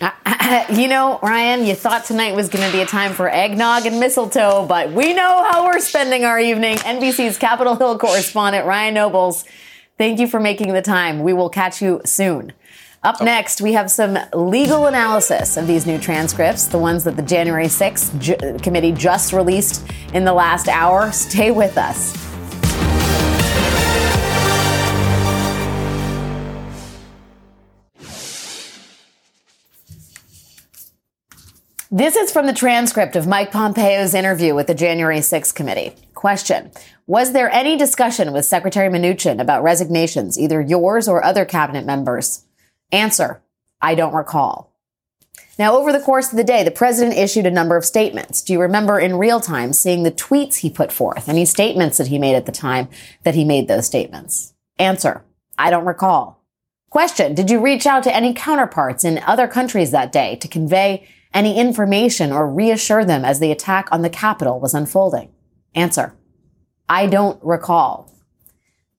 [0.70, 3.98] You know, Ryan, you thought tonight was going to be a time for eggnog and
[3.98, 6.76] mistletoe, but we know how we're spending our evening.
[6.76, 9.44] NBC's Capitol Hill correspondent, Ryan Nobles,
[9.96, 11.22] thank you for making the time.
[11.22, 12.52] We will catch you soon.
[13.02, 17.22] Up next, we have some legal analysis of these new transcripts, the ones that the
[17.22, 21.12] January 6th J- committee just released in the last hour.
[21.12, 22.23] Stay with us.
[31.96, 35.94] This is from the transcript of Mike Pompeo's interview with the January 6th committee.
[36.12, 36.72] Question.
[37.06, 42.46] Was there any discussion with Secretary Mnuchin about resignations, either yours or other cabinet members?
[42.90, 43.44] Answer.
[43.80, 44.72] I don't recall.
[45.56, 48.42] Now, over the course of the day, the president issued a number of statements.
[48.42, 52.08] Do you remember in real time seeing the tweets he put forth, any statements that
[52.08, 52.88] he made at the time
[53.22, 54.52] that he made those statements?
[54.80, 55.22] Answer.
[55.56, 56.42] I don't recall.
[56.90, 57.36] Question.
[57.36, 61.58] Did you reach out to any counterparts in other countries that day to convey any
[61.58, 65.30] information or reassure them as the attack on the Capitol was unfolding?
[65.74, 66.14] Answer.
[66.88, 68.10] I don't recall.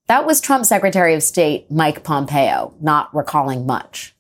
[0.08, 4.14] That was Trump Secretary of State Mike Pompeo, not recalling much.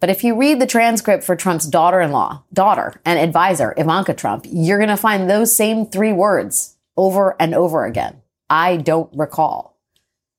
[0.00, 4.78] But if you read the transcript for Trump's daughter-in-law, daughter, and advisor, Ivanka Trump, you're
[4.78, 8.20] going to find those same three words over and over again.
[8.48, 9.78] I don't recall.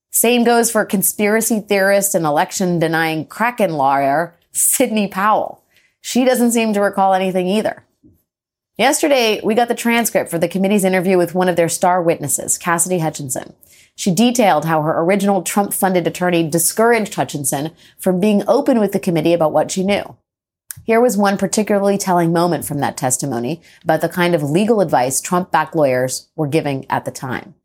[0.10, 5.61] Same goes for conspiracy theorist and election denying Kraken lawyer Sidney Powell.
[6.02, 7.86] She doesn't seem to recall anything either.
[8.78, 12.58] Yesterday, we got the transcript for the committee's interview with one of their star witnesses,
[12.58, 13.54] Cassidy Hutchinson.
[13.96, 19.00] She detailed how her original Trump funded attorney discouraged Hutchinson from being open with the
[19.00, 20.18] committee about what she knew.
[20.84, 25.22] Here was one particularly telling moment from that testimony about the kind of legal advice
[25.22, 27.56] Trump backed lawyers were giving at the time.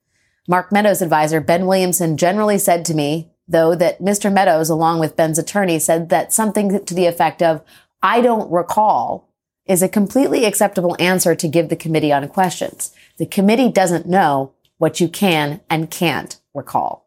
[0.48, 4.32] Mark Meadows' advisor, Ben Williamson, generally said to me, though, that Mr.
[4.32, 7.62] Meadows, along with Ben's attorney, said that something to the effect of,
[8.06, 9.28] I don't recall,
[9.66, 12.94] is a completely acceptable answer to give the committee on questions.
[13.16, 17.04] The committee doesn't know what you can and can't recall.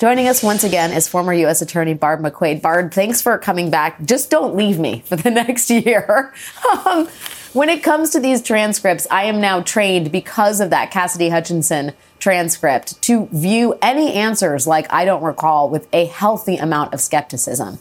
[0.00, 1.60] Joining us once again is former U.S.
[1.60, 2.62] Attorney Barb McQuade.
[2.62, 4.02] Barb, thanks for coming back.
[4.02, 6.32] Just don't leave me for the next year.
[6.72, 7.06] Um,
[7.52, 11.92] when it comes to these transcripts, I am now trained because of that Cassidy Hutchinson
[12.18, 17.78] transcript to view any answers like I don't recall with a healthy amount of skepticism.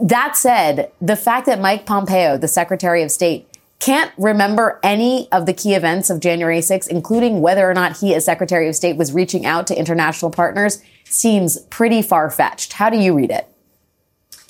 [0.00, 3.46] That said, the fact that Mike Pompeo, the Secretary of State,
[3.78, 8.14] can't remember any of the key events of January 6th, including whether or not he,
[8.14, 12.74] as Secretary of State, was reaching out to international partners, seems pretty far fetched.
[12.74, 13.46] How do you read it?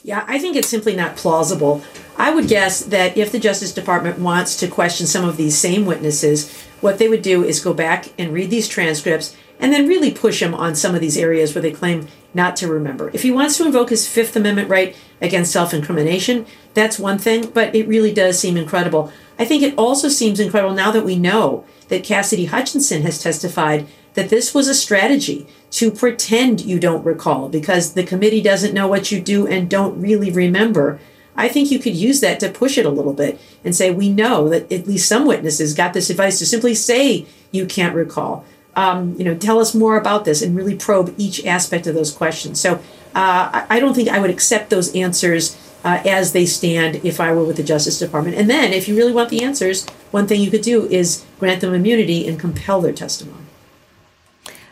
[0.02, 1.82] Yeah, I think it's simply not plausible.
[2.16, 5.86] I would guess that if the Justice Department wants to question some of these same
[5.86, 10.10] witnesses, what they would do is go back and read these transcripts and then really
[10.10, 13.10] push him on some of these areas where they claim not to remember.
[13.12, 17.50] If he wants to invoke his Fifth Amendment right against self incrimination, that's one thing,
[17.50, 19.12] but it really does seem incredible.
[19.38, 23.86] I think it also seems incredible now that we know that Cassidy Hutchinson has testified
[24.14, 28.88] that this was a strategy to pretend you don't recall because the committee doesn't know
[28.88, 31.00] what you do and don't really remember.
[31.36, 34.08] I think you could use that to push it a little bit and say, we
[34.08, 38.44] know that at least some witnesses got this advice to simply say you can't recall.
[38.80, 42.12] Um, you know, tell us more about this and really probe each aspect of those
[42.22, 42.60] questions.
[42.60, 42.70] So
[43.14, 45.42] uh, I don't think I would accept those answers
[45.84, 48.36] uh, as they stand if I were with the Justice Department.
[48.36, 51.60] And then, if you really want the answers, one thing you could do is grant
[51.60, 53.39] them immunity and compel their testimony.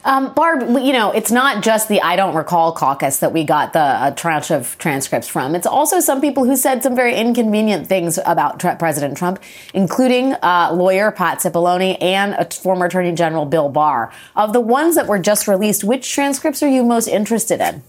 [0.09, 3.75] Um, Barb, you know, it's not just the I don't recall caucus that we got
[3.75, 5.55] the uh, tranche of transcripts from.
[5.55, 9.39] It's also some people who said some very inconvenient things about President Trump,
[9.75, 14.11] including uh, lawyer Pat Cipollone and a former Attorney General Bill Barr.
[14.35, 17.83] Of the ones that were just released, which transcripts are you most interested in?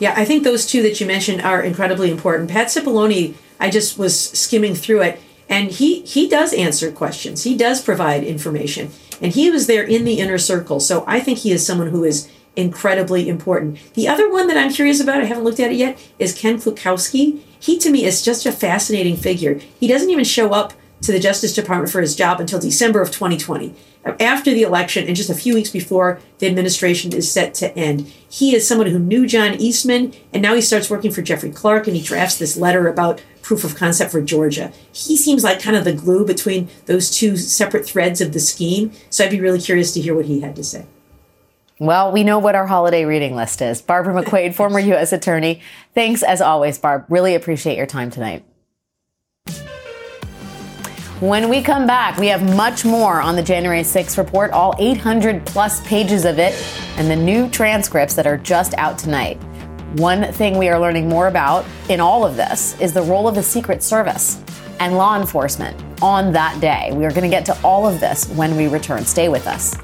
[0.00, 2.50] Yeah, I think those two that you mentioned are incredibly important.
[2.50, 7.44] Pat Cipollone, I just was skimming through it, and he he does answer questions.
[7.44, 8.90] He does provide information.
[9.20, 10.80] And he was there in the inner circle.
[10.80, 13.78] So I think he is someone who is incredibly important.
[13.94, 16.58] The other one that I'm curious about, I haven't looked at it yet, is Ken
[16.58, 17.40] Klukowski.
[17.58, 19.60] He to me is just a fascinating figure.
[19.78, 23.10] He doesn't even show up to the Justice Department for his job until December of
[23.10, 23.74] 2020,
[24.18, 28.06] after the election and just a few weeks before the administration is set to end.
[28.28, 31.86] He is someone who knew John Eastman, and now he starts working for Jeffrey Clark,
[31.86, 34.70] and he drafts this letter about proof of concept for Georgia.
[34.92, 38.92] He seems like kind of the glue between those two separate threads of the scheme.
[39.10, 40.86] So I'd be really curious to hear what he had to say.
[41.80, 43.82] Well, we know what our holiday reading list is.
[43.82, 45.12] Barbara McQuade, former U.S.
[45.12, 45.62] Attorney.
[45.96, 47.06] Thanks as always, Barb.
[47.08, 48.44] Really appreciate your time tonight.
[51.18, 55.44] When we come back, we have much more on the January 6th report, all 800
[55.44, 56.54] plus pages of it,
[56.98, 59.42] and the new transcripts that are just out tonight.
[59.96, 63.34] One thing we are learning more about in all of this is the role of
[63.34, 64.40] the Secret Service
[64.78, 66.92] and law enforcement on that day.
[66.92, 69.04] We are going to get to all of this when we return.
[69.04, 69.76] Stay with us.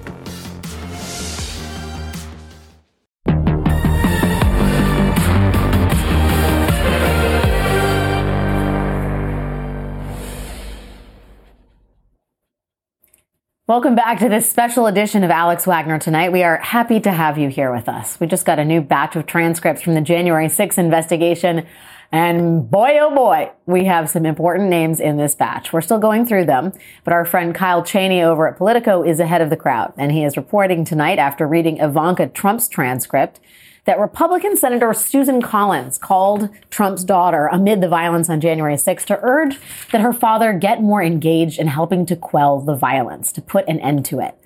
[13.69, 16.31] Welcome back to this special edition of Alex Wagner tonight.
[16.31, 18.21] We are happy to have you here with us.
[18.21, 21.67] We just got a new batch of transcripts from the January 6th investigation.
[22.13, 25.73] And boy, oh boy, we have some important names in this batch.
[25.73, 29.41] We're still going through them, but our friend Kyle Cheney over at Politico is ahead
[29.41, 29.93] of the crowd.
[29.97, 33.41] And he is reporting tonight after reading Ivanka Trump's transcript
[33.87, 39.19] that Republican Senator Susan Collins called Trump's daughter amid the violence on January 6th to
[39.23, 39.59] urge
[39.93, 43.81] that her father get more engaged in helping to quell the violence, to put an
[43.81, 44.37] end to it.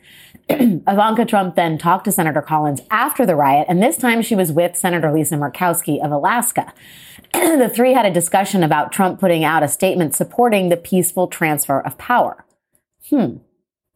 [0.49, 4.53] Ivanka Trump then talked to Senator Collins after the riot, and this time she was
[4.53, 6.73] with Senator Lisa Murkowski of Alaska.
[7.33, 11.81] the three had a discussion about Trump putting out a statement supporting the peaceful transfer
[11.81, 12.45] of power.
[13.09, 13.37] Hmm.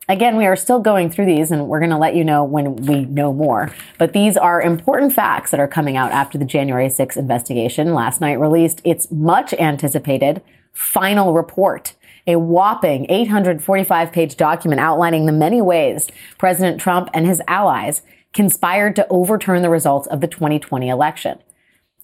[0.09, 2.77] Again, we are still going through these and we're going to let you know when
[2.77, 3.73] we know more.
[3.97, 8.21] But these are important facts that are coming out after the January 6th investigation last
[8.21, 10.43] night released its much anticipated
[10.75, 11.95] final report.
[12.27, 18.03] A whopping 845 page document outlining the many ways President Trump and his allies
[18.35, 21.39] conspired to overturn the results of the 2020 election.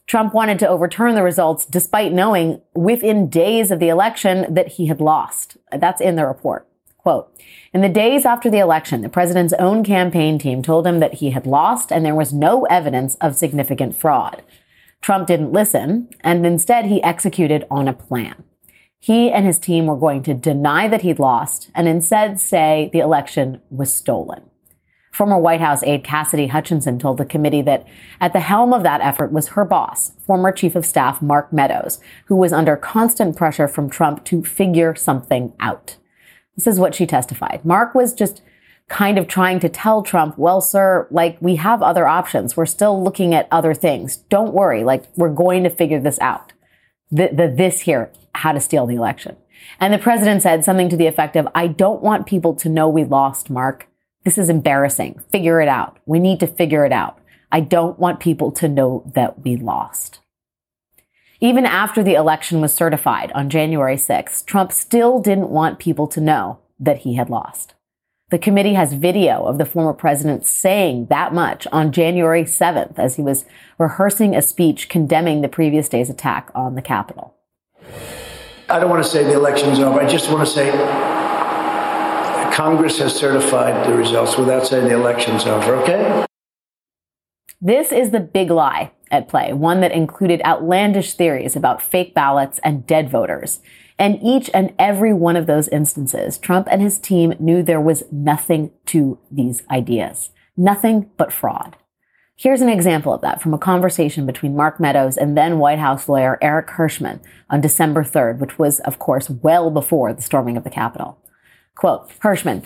[0.07, 4.87] Trump wanted to overturn the results despite knowing within days of the election that he
[4.87, 5.57] had lost.
[5.71, 6.67] That's in the report.
[7.03, 7.35] Quote,
[7.73, 11.31] in the days after the election, the president's own campaign team told him that he
[11.31, 14.43] had lost and there was no evidence of significant fraud.
[15.01, 18.45] Trump didn't listen, and instead he executed on a plan.
[18.99, 22.99] He and his team were going to deny that he'd lost and instead say the
[22.99, 24.43] election was stolen.
[25.11, 27.87] Former White House aide Cassidy Hutchinson told the committee that
[28.21, 31.99] at the helm of that effort was her boss, former Chief of Staff Mark Meadows,
[32.27, 35.97] who was under constant pressure from Trump to figure something out.
[36.57, 37.65] This is what she testified.
[37.65, 38.43] Mark was just
[38.89, 42.57] kind of trying to tell Trump, well, sir, like we have other options.
[42.57, 44.17] We're still looking at other things.
[44.17, 44.85] Don't worry.
[44.85, 46.53] Like we're going to figure this out.
[47.11, 49.37] The, the this here, how to steal the election.
[49.79, 52.89] And the president said something to the effect of, I don't want people to know
[52.89, 53.87] we lost, Mark.
[54.25, 55.23] This is embarrassing.
[55.31, 55.99] Figure it out.
[56.07, 57.19] We need to figure it out.
[57.53, 60.20] I don't want people to know that we lost.
[61.43, 66.21] Even after the election was certified on January 6th, Trump still didn't want people to
[66.21, 67.73] know that he had lost.
[68.29, 73.17] The committee has video of the former president saying that much on January 7th as
[73.17, 73.47] he was
[73.79, 77.35] rehearsing a speech condemning the previous day's attack on the Capitol.
[78.69, 79.99] I don't want to say the election's over.
[79.99, 80.71] I just want to say
[82.55, 86.27] Congress has certified the results without saying the election's over, okay?
[87.63, 92.61] This is the big lie at play, one that included outlandish theories about fake ballots
[92.63, 93.61] and dead voters.
[93.99, 98.05] And each and every one of those instances, Trump and his team knew there was
[98.11, 100.31] nothing to these ideas.
[100.57, 101.77] Nothing but fraud.
[102.37, 106.09] Here's an example of that from a conversation between Mark Meadows and then White House
[106.09, 110.65] lawyer Eric Herschmann on December 3rd, which was, of course, well before the storming of
[110.65, 111.19] the Capitol.
[111.75, 112.63] Quote, Herschmann,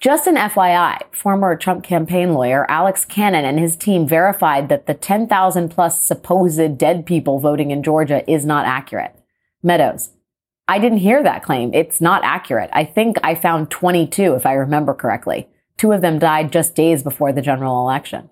[0.00, 4.94] just an FYI, former Trump campaign lawyer Alex Cannon and his team verified that the
[4.94, 9.14] 10,000 plus supposed dead people voting in Georgia is not accurate.
[9.60, 10.10] Meadows,
[10.68, 11.74] I didn't hear that claim.
[11.74, 12.70] It's not accurate.
[12.72, 15.48] I think I found 22, if I remember correctly.
[15.76, 18.30] Two of them died just days before the general election.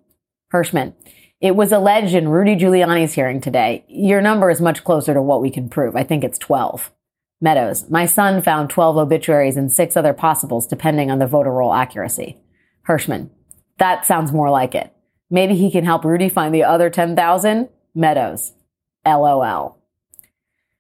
[0.51, 0.95] Herschmann,
[1.41, 3.85] it was alleged in Rudy Giuliani's hearing today.
[3.89, 5.97] Your number is much closer to what we can prove.
[5.97, 6.93] I think it's 12.
[7.41, 11.75] Meadows, my son found 12 obituaries and six other possibles depending on the voter roll
[11.75, 12.39] accuracy.
[12.83, 13.31] Herschmann,
[13.79, 14.93] that sounds more like it.
[15.31, 17.69] Maybe he can help Rudy find the other 10,000?
[17.95, 18.53] Meadows,
[19.05, 19.79] LOL.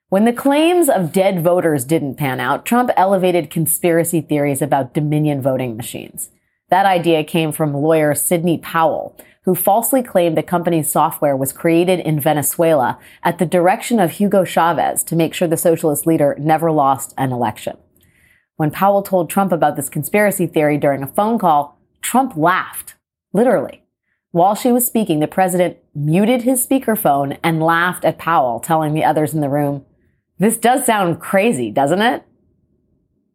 [0.09, 5.43] When the claims of dead voters didn't pan out, Trump elevated conspiracy theories about Dominion
[5.43, 6.31] voting machines.
[6.71, 12.01] That idea came from lawyer Sidney Powell, who falsely claimed the company's software was created
[12.01, 16.71] in Venezuela at the direction of Hugo Chavez to make sure the socialist leader never
[16.71, 17.79] lost an election.
[18.57, 22.97] When Powell told Trump about this conspiracy theory during a phone call, Trump laughed,
[23.33, 23.85] literally.
[24.33, 29.05] While she was speaking, the president muted his speakerphone and laughed at Powell, telling the
[29.05, 29.85] others in the room,
[30.39, 32.25] this does sound crazy, doesn't it?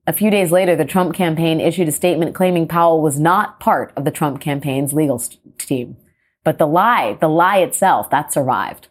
[0.05, 3.93] A few days later, the Trump campaign issued a statement claiming Powell was not part
[3.95, 5.22] of the Trump campaign's legal
[5.57, 5.97] team.
[6.43, 8.87] But the lie, the lie itself, that survived.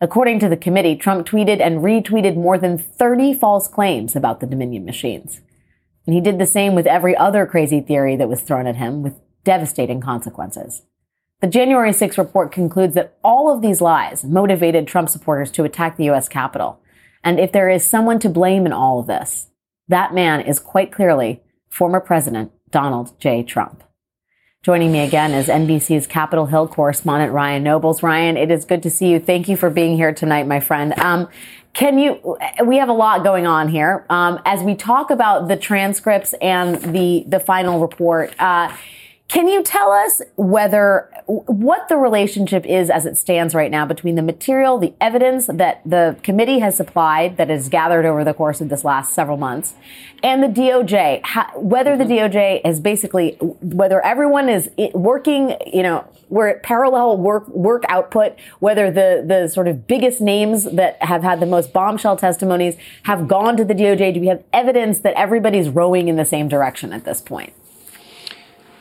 [0.00, 4.46] According to the committee, Trump tweeted and retweeted more than 30 false claims about the
[4.46, 5.40] Dominion machines.
[6.06, 9.02] And he did the same with every other crazy theory that was thrown at him
[9.02, 10.82] with devastating consequences.
[11.40, 15.96] The January 6 report concludes that all of these lies motivated Trump supporters to attack
[15.96, 16.28] the U.S.
[16.28, 16.82] Capitol
[17.24, 19.48] and if there is someone to blame in all of this,
[19.88, 23.42] that man is quite clearly former President Donald J.
[23.42, 23.84] Trump.
[24.62, 28.00] Joining me again is NBC's Capitol Hill correspondent Ryan Nobles.
[28.00, 29.18] Ryan, it is good to see you.
[29.18, 30.96] Thank you for being here tonight, my friend.
[31.00, 31.28] Um,
[31.72, 32.38] can you?
[32.64, 34.06] We have a lot going on here.
[34.08, 38.40] Um, as we talk about the transcripts and the the final report.
[38.40, 38.72] Uh,
[39.32, 44.14] can you tell us whether what the relationship is as it stands right now between
[44.14, 48.60] the material, the evidence that the committee has supplied that is gathered over the course
[48.60, 49.72] of this last several months,
[50.22, 51.22] and the DOJ?
[51.24, 52.36] How, whether the mm-hmm.
[52.36, 58.38] DOJ is basically whether everyone is working, you know, we're at parallel work work output.
[58.58, 63.28] Whether the the sort of biggest names that have had the most bombshell testimonies have
[63.28, 64.12] gone to the DOJ.
[64.12, 67.54] Do we have evidence that everybody's rowing in the same direction at this point?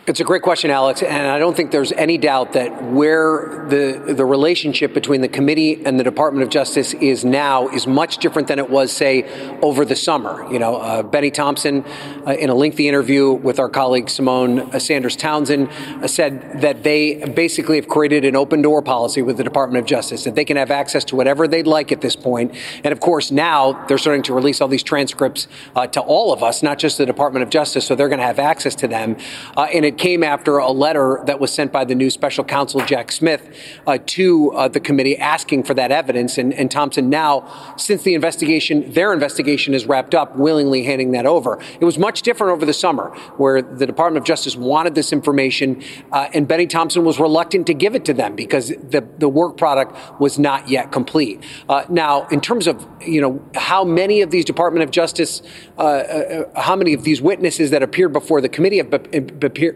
[0.08, 4.16] It's a great question, Alex, and I don't think there's any doubt that where the
[4.16, 8.48] the relationship between the committee and the Department of Justice is now is much different
[8.48, 9.26] than it was, say,
[9.62, 10.52] over the summer.
[10.52, 11.86] You know, uh, Bennie Thompson,
[12.26, 16.82] uh, in a lengthy interview with our colleague Symone uh, Sanders Townsend, uh, said that
[16.82, 20.46] they basically have created an open door policy with the Department of Justice that they
[20.46, 22.56] can have access to whatever they'd like at this point.
[22.84, 26.42] And of course, now they're starting to release all these transcripts uh, to all of
[26.42, 29.16] us, not just the Department of Justice, so they're going to have access to them.
[29.56, 32.80] Uh, in it came after a letter that was sent by the new special counsel
[32.86, 33.54] Jack Smith
[33.86, 36.38] uh, to uh, the committee asking for that evidence.
[36.38, 41.26] And, and, Thompson now, since the investigation, their investigation is wrapped up, willingly handing that
[41.26, 41.62] over.
[41.82, 45.84] It was much different over the summer, where the Department of Justice wanted this information,
[46.14, 49.58] uh, and Bennie Thompson was reluctant to give it to them because the, the work
[49.58, 51.44] product was not yet complete.
[51.68, 55.42] Uh, now, in terms of you know how many of these Department of Justice,
[55.78, 58.90] uh, uh, how many of these witnesses that appeared before the committee have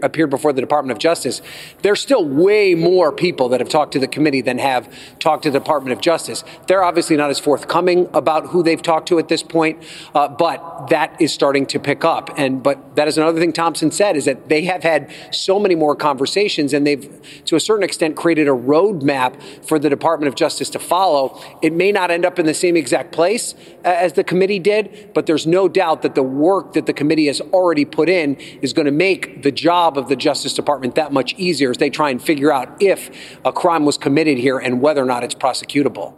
[0.06, 1.42] appeared before the Department of Justice,
[1.82, 5.52] there's still way more people that have talked to the committee than have talked to
[5.52, 6.44] the Department of Justice.
[6.68, 9.84] They're obviously not as forthcoming about who they've talked to at this point,
[10.14, 12.30] uh, but that is starting to pick up.
[12.38, 15.76] And but that is another thing Thompson said is that they have had so many
[15.76, 17.10] more conversations, and they've
[17.46, 21.42] to a certain extent created a roadmap for the Department of Justice to follow.
[21.62, 25.26] It may not end up in the same exact place as the committee did, but
[25.26, 28.86] there's no doubt that the work that the committee has already put in is going
[28.86, 32.22] to make the job of the Justice Department that much easier as they try and
[32.22, 33.10] figure out if
[33.46, 36.16] a crime was committed here and whether or not it's prosecutable.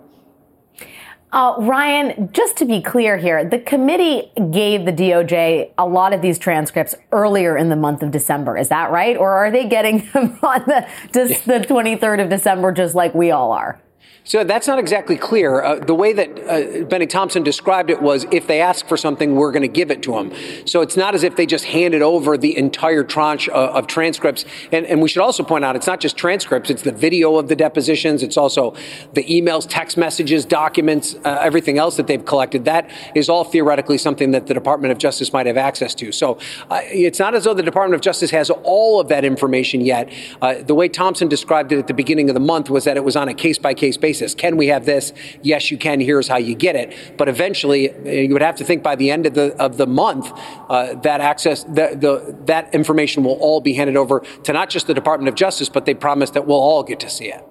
[1.33, 6.21] Uh, Ryan, just to be clear here, the committee gave the DOJ a lot of
[6.21, 8.57] these transcripts earlier in the month of December.
[8.57, 9.17] Is that right?
[9.17, 13.51] Or are they getting them on the, the 23rd of December, just like we all
[13.51, 13.81] are?
[14.27, 15.61] So that's not exactly clear.
[15.61, 19.35] Uh, the way that uh, Bennie Thompson described it was if they ask for something,
[19.35, 20.33] we're going to give it to them.
[20.65, 24.43] So it's not as if they just handed over the entire tranche uh, of transcripts.
[24.73, 27.47] And, and, we should also point out it's not just transcripts, it's the video of
[27.47, 28.75] the depositions, it's also
[29.13, 32.65] the emails, text messages, documents, uh, everything else that they've collected.
[32.65, 36.11] That is all theoretically something that the Department of Justice might have access to.
[36.11, 36.37] So
[36.69, 40.11] uh, it's not as though the Department of Justice has all of that information yet.
[40.41, 43.05] Uh, the way Thompson described it at the beginning of the month was that it
[43.05, 44.35] was on a case by case basis basis.
[44.35, 45.13] Can we have this?
[45.41, 45.99] Yes, you can.
[45.99, 46.95] Here's how you get it.
[47.17, 47.91] But eventually,
[48.25, 50.31] you would have to think by the end of the of the month
[50.69, 54.87] uh, that access the, the that information will all be handed over to not just
[54.87, 57.43] the Department of Justice, but they promise that we'll all get to see it.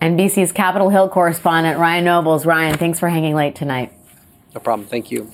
[0.00, 2.44] NBC's Capitol Hill correspondent Ryan Nobles.
[2.44, 3.92] Ryan, thanks for hanging late tonight.
[4.54, 4.86] No problem.
[4.86, 5.30] Thank you.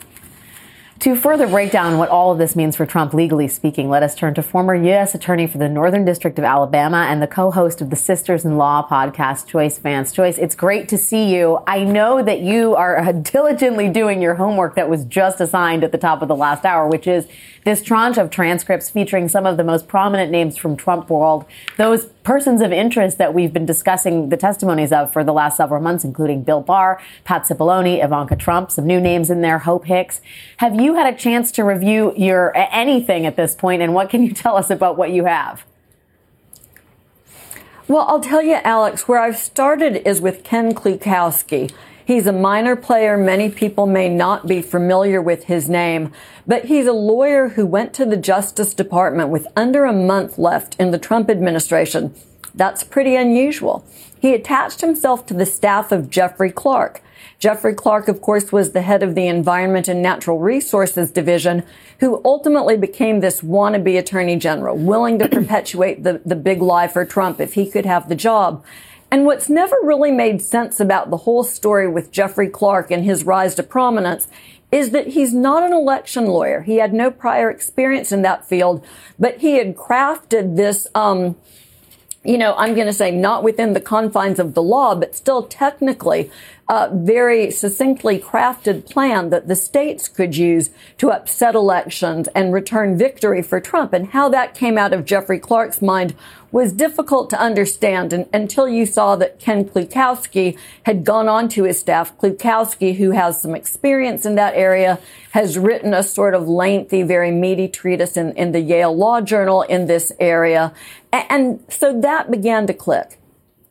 [1.01, 4.15] To further break down what all of this means for Trump legally speaking, let us
[4.15, 5.15] turn to former U.S.
[5.15, 8.87] Attorney for the Northern District of Alabama and the co-host of the Sisters in Law
[8.87, 10.13] podcast, Joyce Vance.
[10.13, 11.61] Joyce, it's great to see you.
[11.67, 15.93] I know that you are uh, diligently doing your homework that was just assigned at
[15.93, 17.27] the top of the last hour, which is
[17.65, 21.47] this tranche of transcripts featuring some of the most prominent names from Trump world,
[21.79, 25.81] those persons of interest that we've been discussing the testimonies of for the last several
[25.81, 30.21] months, including Bill Barr, Pat Cipollone, Ivanka Trump, some new names in there, Hope Hicks.
[30.59, 34.23] Have you had a chance to review your anything at this point, and what can
[34.23, 35.65] you tell us about what you have?
[37.89, 41.73] Well, I'll tell you, Alex, where I've started is with Ken Klukowski.
[42.11, 43.17] He's a minor player.
[43.17, 46.13] Many people may not be familiar with his name,
[46.45, 50.75] but he's a lawyer who went to the Justice Department with under a month left
[50.81, 52.13] in the Trump administration.
[52.53, 53.87] That's pretty unusual.
[54.19, 57.01] He attached himself to the staff of Jeffrey Clark.
[57.39, 61.63] Jeffrey Clark, of course, was the head of the Environment and Natural Resources Division,
[62.01, 67.05] who ultimately became this wannabe attorney general, willing to perpetuate the, the big lie for
[67.05, 68.65] Trump if he could have the job.
[69.11, 73.25] And what's never really made sense about the whole story with Jeffrey Clark and his
[73.25, 74.29] rise to prominence
[74.71, 76.63] is that he's not an election lawyer.
[76.63, 78.85] He had no prior experience in that field,
[79.19, 81.37] but he had crafted this, um,
[82.23, 85.43] you know, I'm going to say not within the confines of the law, but still
[85.43, 86.31] technically
[86.71, 92.97] uh, very succinctly crafted plan that the states could use to upset elections and return
[92.97, 93.93] victory for Trump.
[93.93, 96.15] And how that came out of Jeffrey Clark's mind
[96.53, 101.65] was difficult to understand and, until you saw that Ken Klukowski had gone on to
[101.65, 102.17] his staff.
[102.19, 105.01] Klukowski, who has some experience in that area,
[105.33, 109.63] has written a sort of lengthy, very meaty treatise in, in the Yale Law Journal
[109.63, 110.73] in this area.
[111.13, 113.20] And, and so that began to click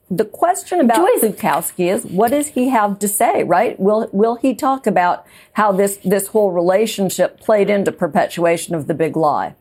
[0.10, 1.32] the question about Joyce.
[1.32, 3.80] Klukowski is what does he have to say, right?
[3.80, 8.93] Will will he talk about how this this whole relationship played into perpetuation of the
[8.93, 9.55] big lie?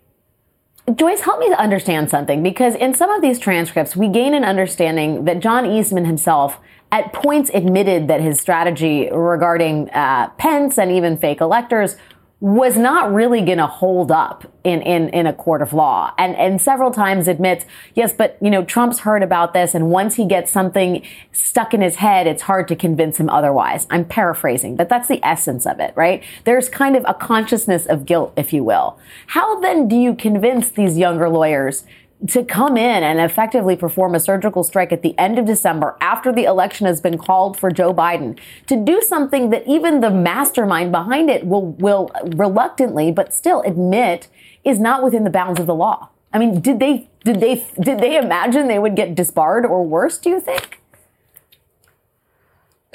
[0.94, 4.42] Joyce, help me to understand something because in some of these transcripts, we gain an
[4.42, 6.58] understanding that John Eastman himself
[6.90, 11.96] at points admitted that his strategy regarding uh, Pence and even fake electors
[12.40, 16.36] was not really going to hold up in, in, in a court of law and,
[16.36, 17.64] and several times admits,
[17.94, 19.74] yes, but you know, Trump's heard about this.
[19.74, 23.88] And once he gets something stuck in his head, it's hard to convince him otherwise.
[23.90, 26.22] I'm paraphrasing, but that's the essence of it, right?
[26.44, 29.00] There's kind of a consciousness of guilt, if you will.
[29.28, 31.84] How then do you convince these younger lawyers
[32.26, 36.32] to come in and effectively perform a surgical strike at the end of December after
[36.32, 40.90] the election has been called for Joe Biden to do something that even the mastermind
[40.90, 44.26] behind it will will reluctantly but still admit
[44.64, 46.08] is not within the bounds of the law.
[46.32, 50.18] I mean, did they did they did they imagine they would get disbarred or worse?
[50.18, 50.77] Do you think?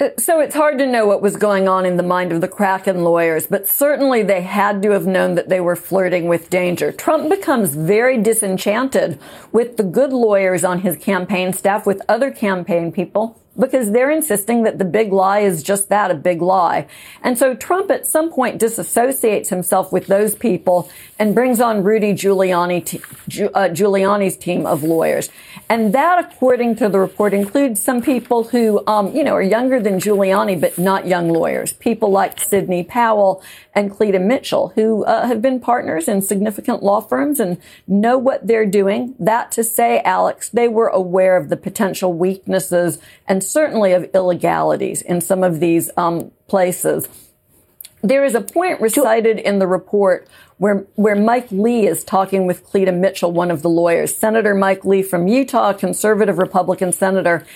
[0.00, 2.48] Uh, so it's hard to know what was going on in the mind of the
[2.48, 6.90] Kraken lawyers, but certainly they had to have known that they were flirting with danger.
[6.90, 9.20] Trump becomes very disenchanted
[9.52, 14.62] with the good lawyers on his campaign staff, with other campaign people because they're insisting
[14.64, 16.86] that the big lie is just that, a big lie.
[17.22, 22.12] And so Trump at some point disassociates himself with those people and brings on Rudy
[22.12, 25.28] Giuliani, t- uh, Giuliani's team of lawyers.
[25.68, 29.80] And that, according to the report, includes some people who, um, you know, are younger
[29.80, 31.72] than Giuliani, but not young lawyers.
[31.72, 33.42] People like Sidney Powell
[33.74, 38.46] and Cleta Mitchell, who uh, have been partners in significant law firms and know what
[38.46, 39.14] they're doing.
[39.18, 45.02] That to say, Alex, they were aware of the potential weaknesses and certainly of illegalities
[45.02, 47.08] in some of these um, places.
[48.02, 50.28] There is a point recited in the report
[50.58, 54.84] where, where Mike Lee is talking with Cleta Mitchell, one of the lawyers, Senator Mike
[54.84, 57.46] Lee from Utah, conservative Republican senator.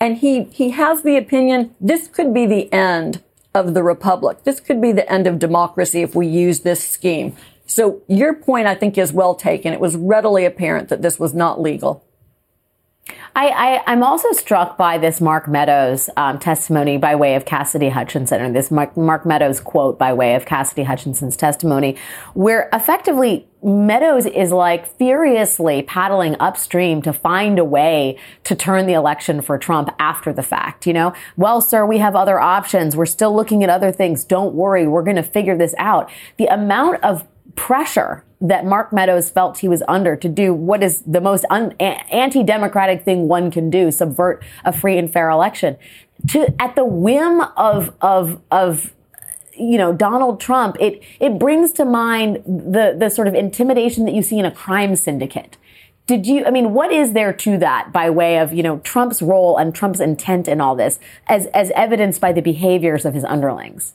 [0.00, 3.22] And he, he has the opinion this could be the end
[3.54, 4.44] of the republic.
[4.44, 7.36] This could be the end of democracy if we use this scheme.
[7.66, 9.72] So your point, I think, is well taken.
[9.72, 12.04] It was readily apparent that this was not legal.
[13.36, 17.88] I, I, am also struck by this Mark Meadows um, testimony by way of Cassidy
[17.88, 21.96] Hutchinson, or this Mark, Mark Meadows quote by way of Cassidy Hutchinson's testimony,
[22.34, 28.92] where effectively Meadows is like furiously paddling upstream to find a way to turn the
[28.92, 30.86] election for Trump after the fact.
[30.86, 32.94] You know, well, sir, we have other options.
[32.94, 34.22] We're still looking at other things.
[34.22, 34.86] Don't worry.
[34.86, 36.08] We're going to figure this out.
[36.36, 37.26] The amount of
[37.56, 41.72] pressure that Mark Meadows felt he was under to do what is the most un-
[41.80, 45.76] anti-democratic thing one can do, subvert a free and fair election.
[46.28, 48.94] To at the whim of of of
[49.56, 54.14] you know Donald Trump, it it brings to mind the the sort of intimidation that
[54.14, 55.56] you see in a crime syndicate.
[56.06, 59.22] Did you, I mean, what is there to that by way of, you know, Trump's
[59.22, 63.24] role and Trump's intent in all this as, as evidenced by the behaviors of his
[63.24, 63.94] underlings?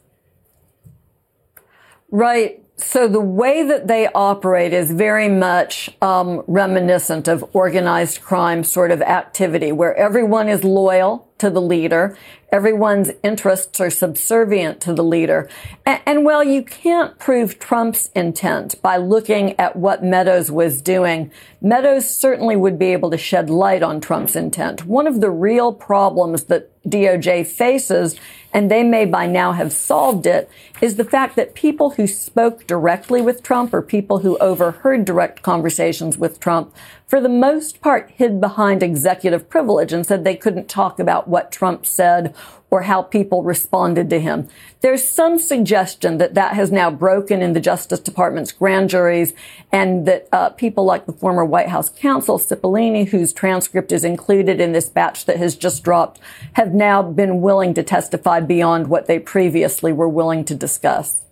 [2.10, 2.64] Right.
[2.82, 8.92] So the way that they operate is very much um, reminiscent of organized crime sort
[8.92, 12.18] of activity, where everyone is loyal to the leader,
[12.54, 15.50] everyone's interests are subservient to the leader,
[15.86, 21.32] and, and while you can't prove Trump's intent by looking at what Meadows was doing,
[21.62, 24.86] Meadows certainly would be able to shed light on Trump's intent.
[24.86, 28.16] One of the real problems that DOJ faces,
[28.54, 30.50] and they may by now have solved it,
[30.82, 35.42] is the fact that people who spoke directly with Trump or people who overheard direct
[35.42, 36.74] conversations with Trump,
[37.06, 41.52] for the most part, hid behind executive privilege and said they couldn't talk about what
[41.52, 42.34] Trump said
[42.72, 44.48] or how people responded to him.
[44.82, 49.34] There's some suggestion that that has now broken in the Justice Department's grand juries
[49.72, 54.62] and that uh, people like the former White House counsel, Cipollone, whose transcript is included
[54.62, 56.20] in this batch that has just dropped,
[56.54, 61.26] have now been willing to testify beyond what they previously were willing to discuss.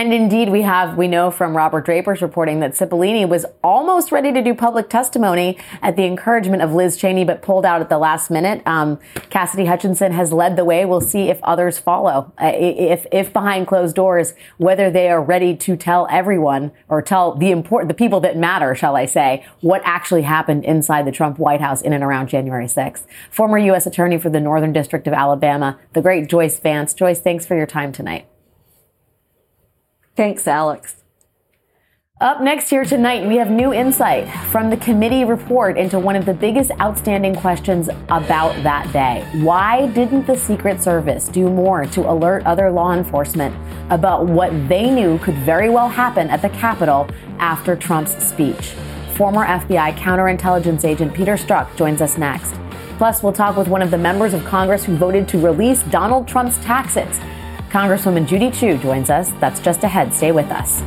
[0.00, 4.32] And indeed, we have, we know from Robert Draper's reporting that Cipollone was almost ready
[4.32, 7.98] to do public testimony at the encouragement of Liz Cheney, but pulled out at the
[7.98, 8.62] last minute.
[8.64, 8.98] Um,
[9.28, 10.86] Cassidy Hutchinson has led the way.
[10.86, 12.32] We'll see if others follow.
[12.40, 17.34] Uh, if, if behind closed doors, whether they are ready to tell everyone or tell
[17.34, 21.38] the important, the people that matter, shall I say, what actually happened inside the Trump
[21.38, 23.02] White House in and around January 6th.
[23.30, 23.86] Former U.S.
[23.86, 26.94] Attorney for the Northern District of Alabama, the great Joyce Vance.
[26.94, 28.26] Joyce, thanks for your time tonight.
[30.20, 30.96] Thanks, Alex.
[32.20, 36.26] Up next here tonight, we have new insight from the committee report into one of
[36.26, 39.26] the biggest outstanding questions about that day.
[39.40, 43.56] Why didn't the Secret Service do more to alert other law enforcement
[43.88, 47.08] about what they knew could very well happen at the Capitol
[47.38, 48.72] after Trump's speech?
[49.14, 52.52] Former FBI counterintelligence agent Peter Strzok joins us next.
[52.98, 56.28] Plus, we'll talk with one of the members of Congress who voted to release Donald
[56.28, 57.18] Trump's taxes.
[57.70, 59.30] Congresswoman Judy Chu joins us.
[59.38, 60.12] That's just ahead.
[60.12, 60.80] Stay with us.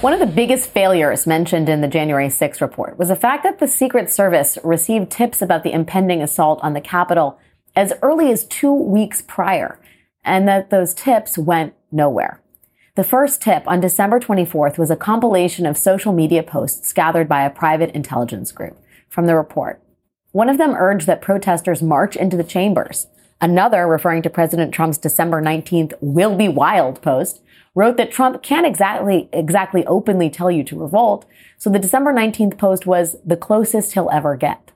[0.00, 3.58] One of the biggest failures mentioned in the January 6th report was the fact that
[3.58, 7.38] the Secret Service received tips about the impending assault on the Capitol
[7.76, 9.78] as early as two weeks prior,
[10.24, 12.40] and that those tips went nowhere.
[13.00, 17.44] The first tip on December 24th was a compilation of social media posts gathered by
[17.44, 18.76] a private intelligence group
[19.08, 19.82] from the report.
[20.32, 23.06] One of them urged that protesters march into the chambers.
[23.40, 27.40] Another, referring to President Trump's December 19th will be wild post,
[27.74, 31.24] wrote that Trump can't exactly, exactly openly tell you to revolt.
[31.56, 34.72] So the December 19th post was the closest he'll ever get.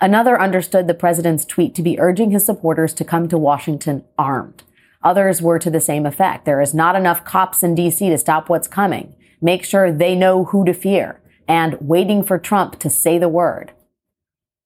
[0.00, 4.64] Another understood the president's tweet to be urging his supporters to come to Washington armed.
[5.02, 6.44] Others were to the same effect.
[6.44, 9.14] There is not enough cops in DC to stop what's coming.
[9.40, 13.72] Make sure they know who to fear and waiting for Trump to say the word.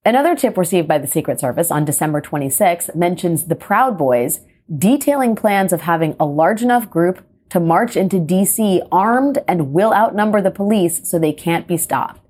[0.04, 4.40] Another tip received by the Secret Service on December 26 mentions the Proud Boys
[4.76, 9.94] detailing plans of having a large enough group to march into DC armed and will
[9.94, 12.20] outnumber the police so they can't be stopped.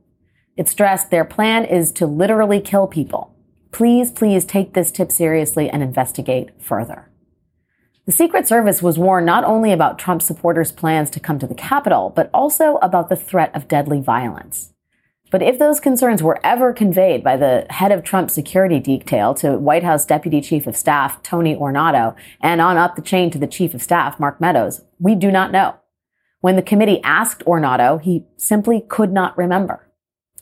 [0.56, 3.34] It stressed their plan is to literally kill people.
[3.72, 7.10] Please, please take this tip seriously and investigate further.
[8.06, 11.54] The Secret Service was warned not only about Trump supporters' plans to come to the
[11.54, 14.74] Capitol, but also about the threat of deadly violence.
[15.30, 19.58] But if those concerns were ever conveyed by the head of Trump's security detail to
[19.58, 23.46] White House Deputy Chief of Staff Tony Ornato and on up the chain to the
[23.46, 25.76] Chief of Staff Mark Meadows, we do not know.
[26.42, 29.88] When the committee asked Ornato, he simply could not remember.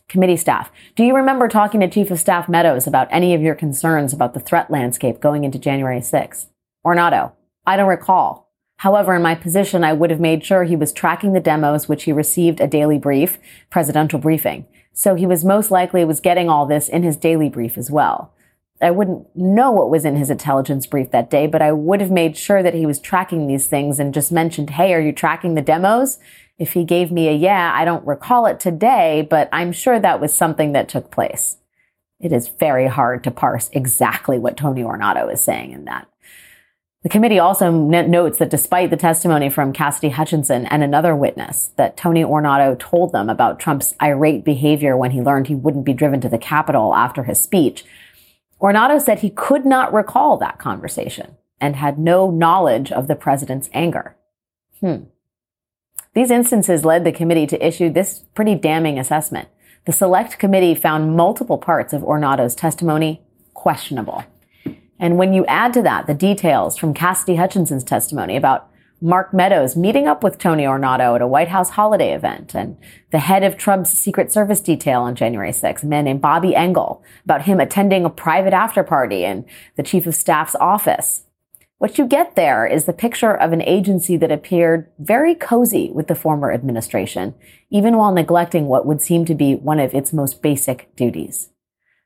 [0.09, 3.55] Committee staff, do you remember talking to Chief of Staff Meadows about any of your
[3.55, 6.49] concerns about the threat landscape going into January 6th?
[6.85, 7.33] Ornato,
[7.67, 8.51] I don't recall.
[8.77, 12.05] However, in my position, I would have made sure he was tracking the demos, which
[12.05, 13.39] he received a daily brief,
[13.71, 14.67] presidential briefing.
[14.93, 18.35] So he was most likely was getting all this in his daily brief as well.
[18.81, 22.11] I wouldn't know what was in his intelligence brief that day, but I would have
[22.11, 25.55] made sure that he was tracking these things and just mentioned, Hey, are you tracking
[25.55, 26.19] the demos?
[26.59, 30.21] If he gave me a yeah, I don't recall it today, but I'm sure that
[30.21, 31.59] was something that took place.
[32.19, 36.09] It is very hard to parse exactly what Tony Ornato is saying in that.
[37.03, 41.97] The committee also notes that despite the testimony from Cassidy Hutchinson and another witness, that
[41.97, 46.21] Tony Ornato told them about Trump's irate behavior when he learned he wouldn't be driven
[46.21, 47.85] to the Capitol after his speech,
[48.61, 53.69] Ornato said he could not recall that conversation and had no knowledge of the president's
[53.73, 54.17] anger.
[54.81, 55.05] Hmm.
[56.15, 59.49] These instances led the committee to issue this pretty damning assessment.
[59.87, 63.23] The select committee found multiple parts of Ornato's testimony
[63.55, 64.25] questionable.
[65.03, 69.75] And when you add to that the details from Cassidy Hutchinson's testimony about Mark Meadows
[69.75, 72.77] meeting up with Tony Ornato at a White House holiday event and
[73.11, 77.03] the head of Trump's Secret Service detail on January 6th, a man named Bobby Engel,
[77.25, 79.45] about him attending a private after party in
[79.75, 81.25] the chief of staff's office.
[81.79, 86.07] What you get there is the picture of an agency that appeared very cozy with
[86.07, 87.35] the former administration,
[87.71, 91.49] even while neglecting what would seem to be one of its most basic duties.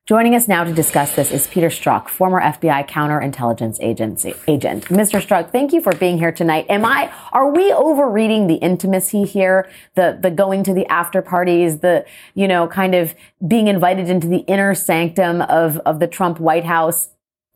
[0.06, 4.84] Joining us now to discuss this is Peter Strzok, former FBI counterintelligence agency agent.
[4.84, 5.20] Mr.
[5.20, 6.64] Strzok, thank you for being here tonight.
[6.68, 9.68] Am I, are we overreading the intimacy here?
[9.96, 13.16] The, the going to the after parties, the, you know, kind of
[13.48, 17.08] being invited into the inner sanctum of, of the Trump White House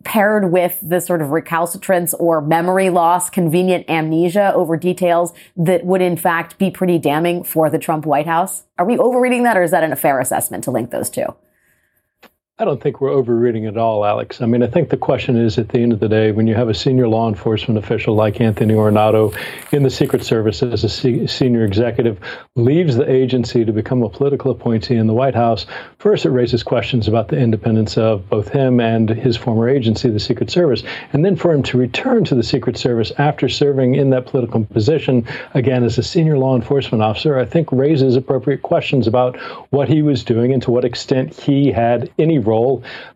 [0.02, 6.02] paired with the sort of recalcitrance or memory loss, convenient amnesia over details that would
[6.02, 8.64] in fact be pretty damning for the Trump White House?
[8.76, 11.32] Are we overreading that or is that an, fair assessment to link those two?
[12.60, 14.42] I don't think we're overreading it all, Alex.
[14.42, 16.54] I mean, I think the question is at the end of the day, when you
[16.54, 19.34] have a senior law enforcement official like Anthony Ornato
[19.72, 22.20] in the Secret Service as a senior executive
[22.56, 25.64] leaves the agency to become a political appointee in the White House,
[25.98, 30.20] first it raises questions about the independence of both him and his former agency, the
[30.20, 30.82] Secret Service.
[31.14, 34.66] And then for him to return to the Secret Service after serving in that political
[34.66, 39.38] position, again, as a senior law enforcement officer, I think raises appropriate questions about
[39.70, 42.38] what he was doing and to what extent he had any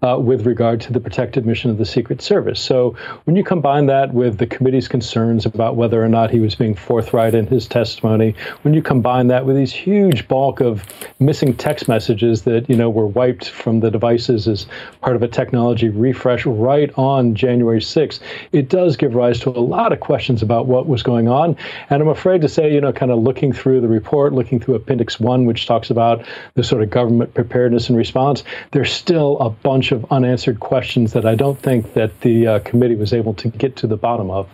[0.03, 2.61] uh, with regard to the protective mission of the Secret Service.
[2.61, 6.55] So when you combine that with the committee's concerns about whether or not he was
[6.55, 10.85] being forthright in his testimony, when you combine that with these huge bulk of
[11.19, 14.67] missing text messages that you know were wiped from the devices as
[15.01, 18.21] part of a technology refresh right on January 6th,
[18.53, 21.57] it does give rise to a lot of questions about what was going on.
[21.91, 24.75] And I'm afraid to say, you know, kind of looking through the report, looking through
[24.77, 26.25] Appendix One, which talks about
[26.55, 31.13] the sort of government preparedness and response, there's still still a bunch of unanswered questions
[31.15, 34.31] that I don't think that the uh, committee was able to get to the bottom
[34.31, 34.51] of.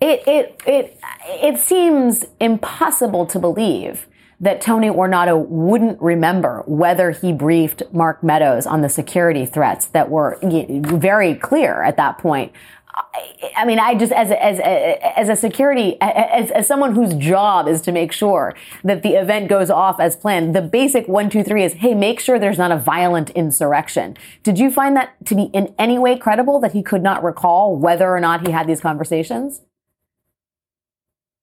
[0.00, 4.06] It it it it seems impossible to believe
[4.40, 10.10] that Tony Ornato wouldn't remember whether he briefed Mark Meadows on the security threats that
[10.10, 12.52] were very clear at that point
[13.56, 17.14] I mean, I just as a, as a, as a security as, as someone whose
[17.14, 20.54] job is to make sure that the event goes off as planned.
[20.54, 24.16] The basic one two three is hey, make sure there's not a violent insurrection.
[24.42, 27.76] Did you find that to be in any way credible that he could not recall
[27.76, 29.62] whether or not he had these conversations?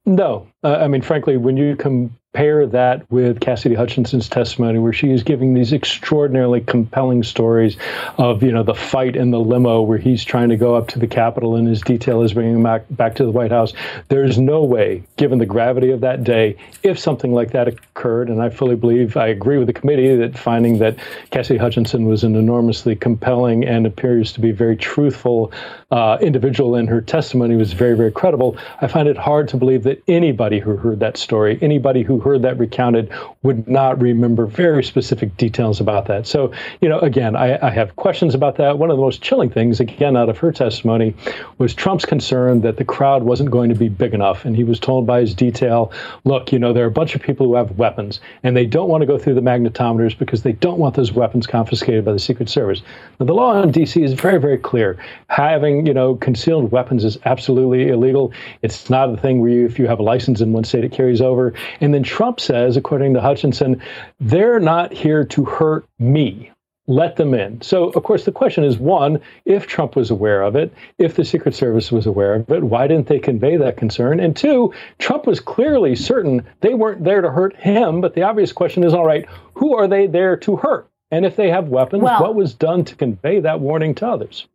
[0.06, 4.92] No, uh, I mean, frankly, when you come pair that with Cassidy Hutchinson's testimony, where
[4.92, 7.78] she is giving these extraordinarily compelling stories
[8.18, 11.00] of, you know, the fight in the limo where he's trying to go up to
[11.00, 13.74] the Capitol and his detail is bringing him back, back to the White House.
[14.10, 18.42] There's no way, given the gravity of that day, if something like that occurred, and
[18.42, 20.98] I fully believe, I agree with the committee that finding that
[21.30, 25.52] Cassidy Hutchinson was an enormously compelling and appears to be very truthful
[25.92, 28.58] uh, individual in her testimony was very, very credible.
[28.82, 32.42] I find it hard to believe that anybody who heard that story, anybody who heard
[32.42, 33.12] that recounted,
[33.44, 36.26] would not remember very specific details about that.
[36.26, 36.52] So,
[36.82, 38.80] you know, again, I, I have questions about that.
[38.80, 41.14] One of the most chilling things, again, out of her testimony,
[41.58, 44.46] was Trump's concern that the crowd wasn't going to be big enough.
[44.46, 45.92] And he was told by his detail,
[46.24, 48.90] look, you know, there are a bunch of people who have weapons, and they don't
[48.90, 52.20] want to go through the magnetometers because they don't want those weapons confiscated by the
[52.20, 52.82] Secret Service.
[53.20, 54.02] Now, the law in D.C.
[54.02, 54.98] is very, very clear.
[55.28, 58.32] Having you know, concealed weapons is absolutely illegal.
[58.62, 60.92] It's not a thing where you, if you have a license in one state, it
[60.92, 61.54] carries over.
[61.82, 63.82] And then Trump says, according to Hutchinson,
[64.20, 66.52] they're not here to hurt me.
[66.86, 67.60] Let them in.
[67.64, 71.26] So, of course, the question is one, if Trump was aware of it, if the
[71.26, 74.20] Secret Service was aware of it, why didn't they convey that concern?
[74.20, 78.00] And two, Trump was clearly certain they weren't there to hurt him.
[78.00, 80.88] But the obvious question is all right, who are they there to hurt?
[81.10, 84.48] And if they have weapons, well, what was done to convey that warning to others?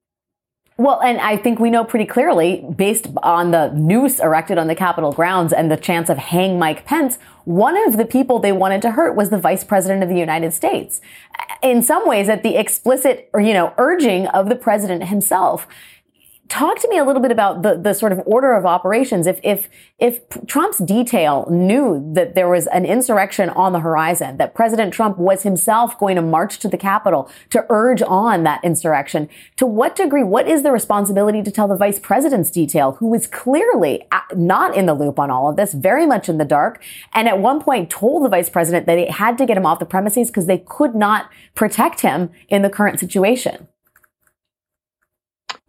[0.80, 4.76] Well, and I think we know pretty clearly, based on the noose erected on the
[4.76, 8.80] Capitol grounds and the chance of hang Mike Pence, one of the people they wanted
[8.82, 11.00] to hurt was the vice president of the United States.
[11.64, 15.66] In some ways, at the explicit, you know, urging of the president himself
[16.48, 19.26] talk to me a little bit about the, the sort of order of operations.
[19.26, 19.68] If, if,
[19.98, 25.18] if Trump's detail knew that there was an insurrection on the horizon, that President Trump
[25.18, 29.94] was himself going to march to the Capitol to urge on that insurrection, to what
[29.94, 34.20] degree, what is the responsibility to tell the vice president's detail, who was clearly uh,
[34.34, 36.82] not in the loop on all of this, very much in the dark,
[37.12, 39.78] and at one point told the vice president that they had to get him off
[39.78, 43.68] the premises because they could not protect him in the current situation?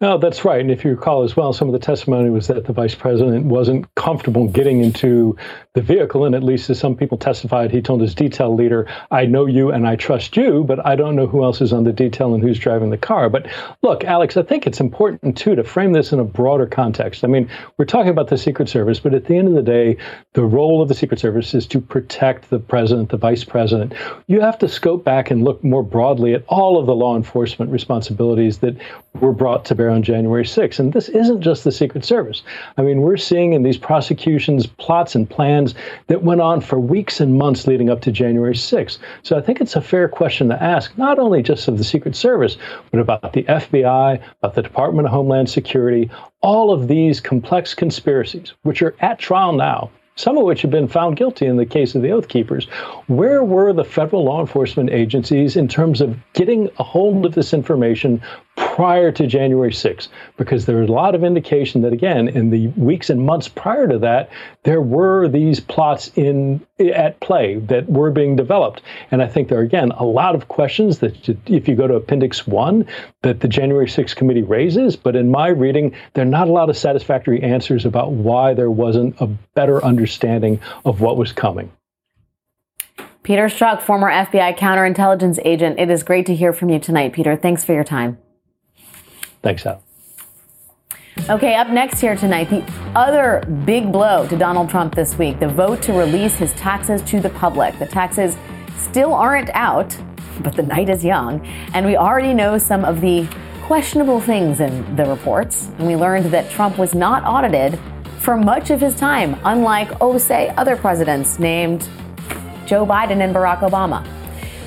[0.02, 0.60] No, that's right.
[0.60, 3.44] And if you recall as well, some of the testimony was that the vice president
[3.44, 5.36] wasn't comfortable getting into
[5.74, 6.24] the vehicle.
[6.24, 9.70] And at least as some people testified, he told his detail leader, I know you
[9.70, 12.42] and I trust you, but I don't know who else is on the detail and
[12.42, 13.28] who's driving the car.
[13.28, 13.46] But
[13.82, 17.22] look, Alex, I think it's important too to frame this in a broader context.
[17.22, 19.98] I mean, we're talking about the Secret Service, but at the end of the day,
[20.32, 23.92] the role of the Secret Service is to protect the president, the vice president.
[24.28, 27.70] You have to scope back and look more broadly at all of the law enforcement
[27.70, 28.76] responsibilities that
[29.20, 30.78] were brought to bear on January 6th.
[30.78, 32.42] And this isn't just the Secret Service.
[32.76, 35.74] I mean, we're seeing in these prosecutions plots and plans
[36.08, 38.98] that went on for weeks and months leading up to January 6th.
[39.22, 42.16] So I think it's a fair question to ask, not only just of the Secret
[42.16, 42.58] Service,
[42.90, 46.10] but about the FBI, about the Department of Homeland Security,
[46.42, 49.90] all of these complex conspiracies, which are at trial now,
[50.20, 52.66] some of which have been found guilty in the case of the Oath Keepers.
[53.06, 57.54] Where were the federal law enforcement agencies in terms of getting a hold of this
[57.54, 58.22] information
[58.56, 60.08] prior to January 6th?
[60.36, 63.88] Because there was a lot of indication that, again, in the weeks and months prior
[63.88, 64.30] to that,
[64.64, 68.80] there were these plots in at play that were being developed.
[69.10, 71.94] And I think there are, again, a lot of questions that, if you go to
[71.94, 72.86] Appendix 1,
[73.22, 74.96] that the January 6th committee raises.
[74.96, 78.70] But in my reading, there are not a lot of satisfactory answers about why there
[78.70, 80.09] wasn't a better understanding
[80.84, 81.72] of what was coming.
[83.22, 85.78] Peter Strzok, former FBI counterintelligence agent.
[85.78, 87.36] It is great to hear from you tonight, Peter.
[87.36, 88.18] Thanks for your time.
[89.42, 89.82] Thanks, Al.
[91.28, 92.64] Okay, up next here tonight, the
[92.96, 97.20] other big blow to Donald Trump this week the vote to release his taxes to
[97.20, 97.78] the public.
[97.78, 98.36] The taxes
[98.78, 99.96] still aren't out,
[100.40, 103.28] but the night is young, and we already know some of the
[103.62, 105.68] questionable things in the reports.
[105.78, 107.78] And we learned that Trump was not audited
[108.20, 111.88] for much of his time, unlike, oh, say, other presidents named
[112.66, 114.06] Joe Biden and Barack Obama.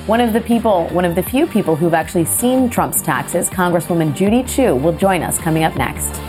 [0.06, 4.14] One of the people, one of the few people who've actually seen Trump's taxes, Congresswoman
[4.14, 6.20] Judy Chu, will join us coming up next.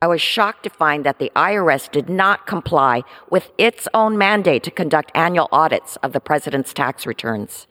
[0.00, 4.62] I was shocked to find that the IRS did not comply with its own mandate
[4.62, 7.66] to conduct annual audits of the president's tax returns.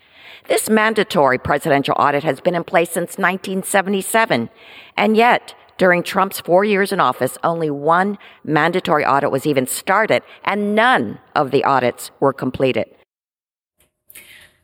[0.48, 4.50] This mandatory presidential audit has been in place since 1977,
[4.96, 10.24] and yet during Trump's four years in office, only one mandatory audit was even started,
[10.46, 12.86] and none of the audits were completed.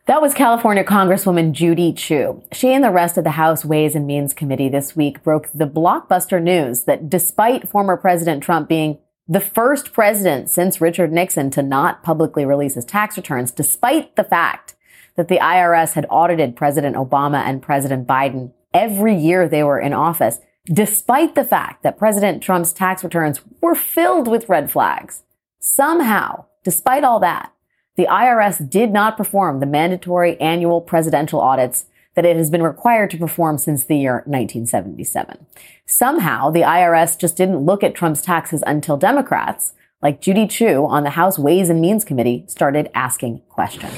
[0.05, 2.41] That was California Congresswoman Judy Chu.
[2.53, 5.67] She and the rest of the House Ways and Means Committee this week broke the
[5.67, 11.61] blockbuster news that despite former President Trump being the first president since Richard Nixon to
[11.61, 14.75] not publicly release his tax returns, despite the fact
[15.15, 19.93] that the IRS had audited President Obama and President Biden every year they were in
[19.93, 25.23] office, despite the fact that President Trump's tax returns were filled with red flags.
[25.59, 27.51] Somehow, despite all that,
[27.95, 31.85] the IRS did not perform the mandatory annual presidential audits
[32.15, 35.45] that it has been required to perform since the year 1977.
[35.85, 41.03] Somehow, the IRS just didn't look at Trump's taxes until Democrats, like Judy Chu on
[41.03, 43.93] the House Ways and Means Committee, started asking questions.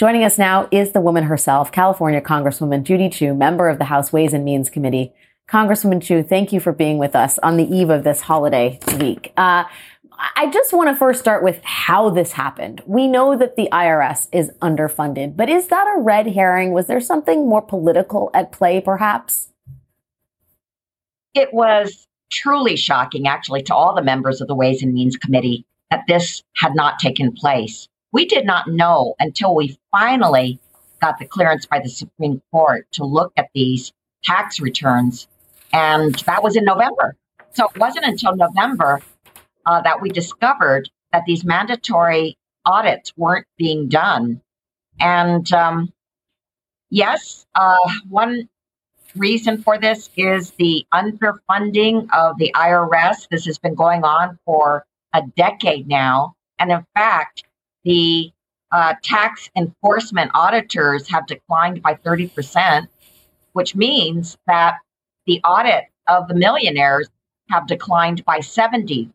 [0.00, 4.10] Joining us now is the woman herself, California Congresswoman Judy Chu, member of the House
[4.10, 5.12] Ways and Means Committee.
[5.46, 9.30] Congresswoman Chu, thank you for being with us on the eve of this holiday week.
[9.36, 9.64] Uh,
[10.36, 12.82] I just want to first start with how this happened.
[12.86, 16.72] We know that the IRS is underfunded, but is that a red herring?
[16.72, 19.50] Was there something more political at play, perhaps?
[21.34, 25.66] It was truly shocking, actually, to all the members of the Ways and Means Committee
[25.90, 27.86] that this had not taken place.
[28.12, 30.58] We did not know until we finally
[31.00, 33.92] got the clearance by the Supreme Court to look at these
[34.22, 35.26] tax returns.
[35.72, 37.16] And that was in November.
[37.52, 39.00] So it wasn't until November
[39.66, 44.40] uh, that we discovered that these mandatory audits weren't being done.
[45.00, 45.92] And um,
[46.90, 47.76] yes, uh,
[48.08, 48.48] one
[49.16, 53.28] reason for this is the underfunding of the IRS.
[53.30, 56.34] This has been going on for a decade now.
[56.58, 57.44] And in fact,
[57.84, 58.32] the
[58.72, 62.86] uh, tax enforcement auditors have declined by 30%,
[63.52, 64.74] which means that
[65.26, 67.08] the audit of the millionaires
[67.50, 69.10] have declined by 70%.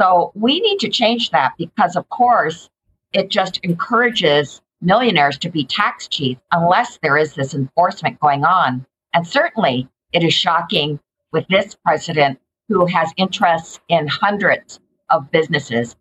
[0.00, 2.70] So we need to change that because, of course,
[3.12, 8.86] it just encourages millionaires to be tax cheats unless there is this enforcement going on.
[9.14, 10.98] And certainly it is shocking
[11.32, 14.80] with this president who has interests in hundreds
[15.10, 15.96] of businesses.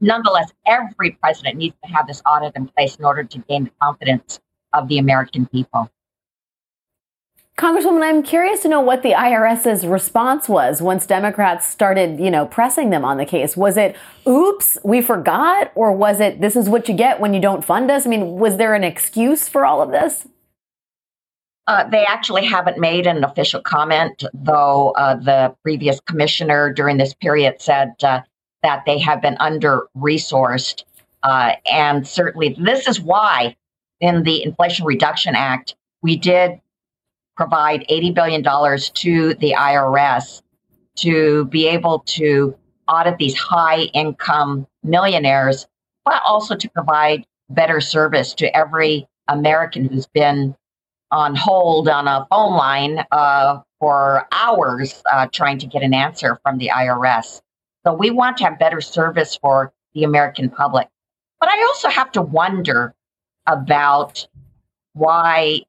[0.00, 3.70] Nonetheless, every president needs to have this audit in place in order to gain the
[3.82, 4.40] confidence
[4.72, 5.90] of the American people.
[7.58, 12.46] Congresswoman, I'm curious to know what the IRS's response was once Democrats started, you know,
[12.46, 13.54] pressing them on the case.
[13.54, 13.96] Was it,
[14.26, 15.70] oops, we forgot?
[15.74, 18.06] Or was it, this is what you get when you don't fund us?
[18.06, 20.26] I mean, was there an excuse for all of this?
[21.66, 27.12] Uh, they actually haven't made an official comment, though uh, the previous commissioner during this
[27.12, 28.22] period said uh,
[28.62, 30.84] that they have been under resourced.
[31.22, 33.56] Uh, and certainly, this is why
[34.00, 36.60] in the Inflation Reduction Act, we did
[37.36, 40.42] provide $80 billion to the IRS
[40.96, 42.54] to be able to
[42.88, 45.66] audit these high income millionaires,
[46.04, 50.54] but also to provide better service to every American who's been
[51.10, 56.38] on hold on a phone line uh, for hours uh, trying to get an answer
[56.42, 57.40] from the IRS.
[57.84, 60.88] So we want to have better service for the American public.
[61.38, 62.94] But I also have to wonder
[63.46, 64.26] about
[64.92, 65.60] why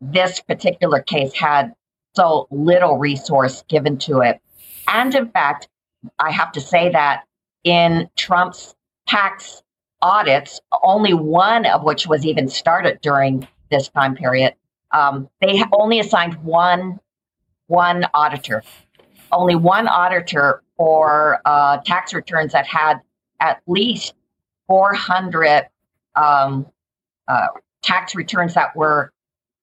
[0.00, 1.72] this particular case had
[2.14, 4.40] so little resource given to it.
[4.88, 5.68] And in fact,
[6.18, 7.24] I have to say that
[7.62, 8.74] in Trump's
[9.06, 9.62] tax
[10.02, 14.54] audits, only one of which was even started during this time period,
[14.90, 17.00] um, they only assigned one
[17.66, 18.62] one auditor,
[19.34, 23.00] only one auditor for uh, tax returns that had
[23.40, 24.14] at least
[24.68, 25.68] 400
[26.16, 26.66] um,
[27.28, 27.46] uh,
[27.82, 29.12] tax returns that were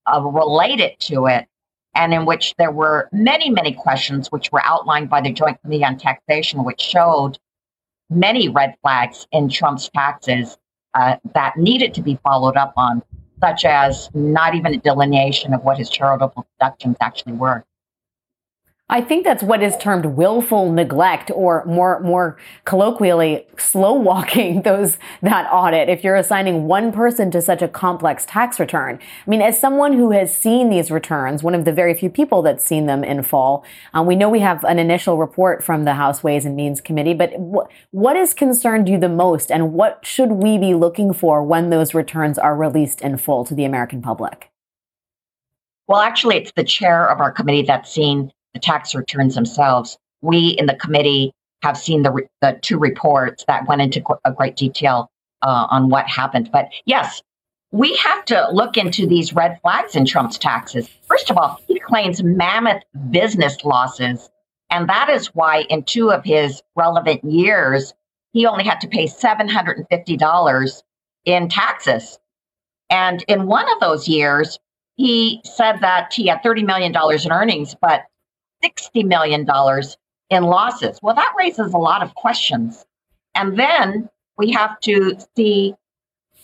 [0.06, 1.48] uh, related to it,
[1.96, 5.84] and in which there were many, many questions which were outlined by the Joint Committee
[5.84, 7.38] on Taxation, which showed
[8.10, 10.58] many red flags in Trump's taxes
[10.94, 13.02] uh, that needed to be followed up on,
[13.40, 17.64] such as not even a delineation of what his charitable deductions actually were.
[18.94, 24.98] I think that's what is termed willful neglect or more, more colloquially, slow walking those,
[25.22, 29.00] that audit if you're assigning one person to such a complex tax return.
[29.26, 32.42] I mean, as someone who has seen these returns, one of the very few people
[32.42, 33.64] that's seen them in full,
[33.94, 37.14] um, we know we have an initial report from the House Ways and Means Committee,
[37.14, 41.42] but wh- what has concerned you the most and what should we be looking for
[41.42, 44.50] when those returns are released in full to the American public?
[45.88, 49.98] Well, actually, it's the chair of our committee that's seen the tax returns themselves.
[50.22, 54.56] We in the committee have seen the, the two reports that went into a great
[54.56, 55.10] detail
[55.42, 56.50] uh, on what happened.
[56.52, 57.22] But yes,
[57.72, 60.90] we have to look into these red flags in Trump's taxes.
[61.08, 64.30] First of all, he claims mammoth business losses.
[64.70, 67.94] And that is why in two of his relevant years,
[68.34, 70.84] he only had to pay $750
[71.26, 72.20] in taxes.
[72.90, 74.60] And in one of those years,
[74.96, 78.04] he said that he had $30 million in earnings, but
[78.64, 79.48] $60 million
[80.30, 81.00] in losses.
[81.02, 82.86] Well, that raises a lot of questions.
[83.36, 85.76] And then we have to see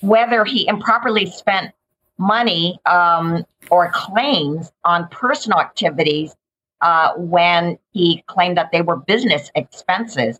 [0.01, 1.73] whether he improperly spent
[2.17, 6.35] money um, or claims on personal activities
[6.81, 10.39] uh, when he claimed that they were business expenses,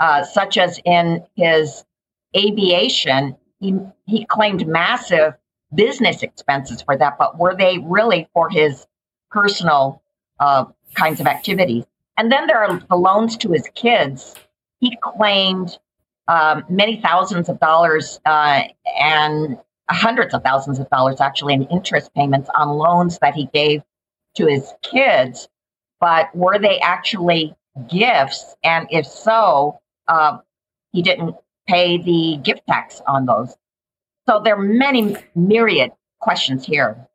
[0.00, 1.84] uh, such as in his
[2.36, 3.36] aviation.
[3.60, 3.74] He,
[4.06, 5.34] he claimed massive
[5.74, 8.86] business expenses for that, but were they really for his
[9.30, 10.02] personal
[10.40, 10.64] uh,
[10.94, 11.84] kinds of activities?
[12.16, 14.34] And then there are the loans to his kids.
[14.80, 15.78] He claimed
[16.26, 18.62] um, many thousands of dollars uh,
[18.98, 19.58] and
[19.90, 23.82] hundreds of thousands of dollars actually in interest payments on loans that he gave
[24.34, 25.48] to his kids.
[26.00, 27.56] But were they actually
[27.88, 28.54] gifts?
[28.62, 30.38] And if so, uh,
[30.92, 31.34] he didn't
[31.66, 33.56] pay the gift tax on those.
[34.28, 37.07] So there are many myriad questions here.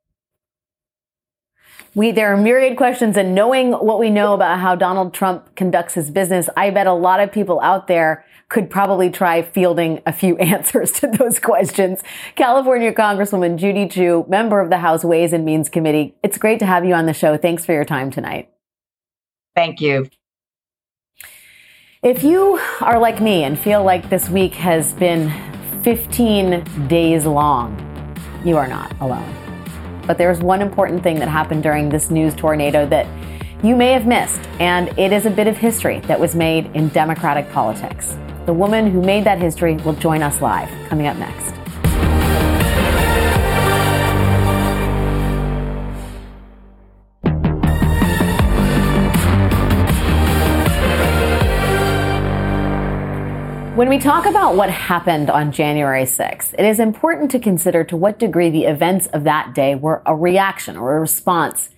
[1.95, 5.93] We there are myriad questions, and knowing what we know about how Donald Trump conducts
[5.93, 10.11] his business, I bet a lot of people out there could probably try fielding a
[10.11, 12.01] few answers to those questions.
[12.35, 16.15] California Congresswoman Judy Chu, member of the House Ways and Means Committee.
[16.23, 17.37] It's great to have you on the show.
[17.37, 18.49] Thanks for your time tonight.
[19.55, 20.09] Thank you.
[22.01, 25.31] If you are like me and feel like this week has been
[25.83, 27.79] 15 days long,
[28.43, 29.42] you are not alone.
[30.05, 33.07] But there's one important thing that happened during this news tornado that
[33.63, 36.89] you may have missed, and it is a bit of history that was made in
[36.89, 38.17] Democratic politics.
[38.45, 41.62] The woman who made that history will join us live coming up next.
[53.75, 57.97] When we talk about what happened on January 6th, it is important to consider to
[57.97, 61.71] what degree the events of that day were a reaction or a response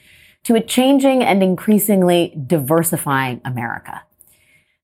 [0.43, 4.03] to a changing and increasingly diversifying America.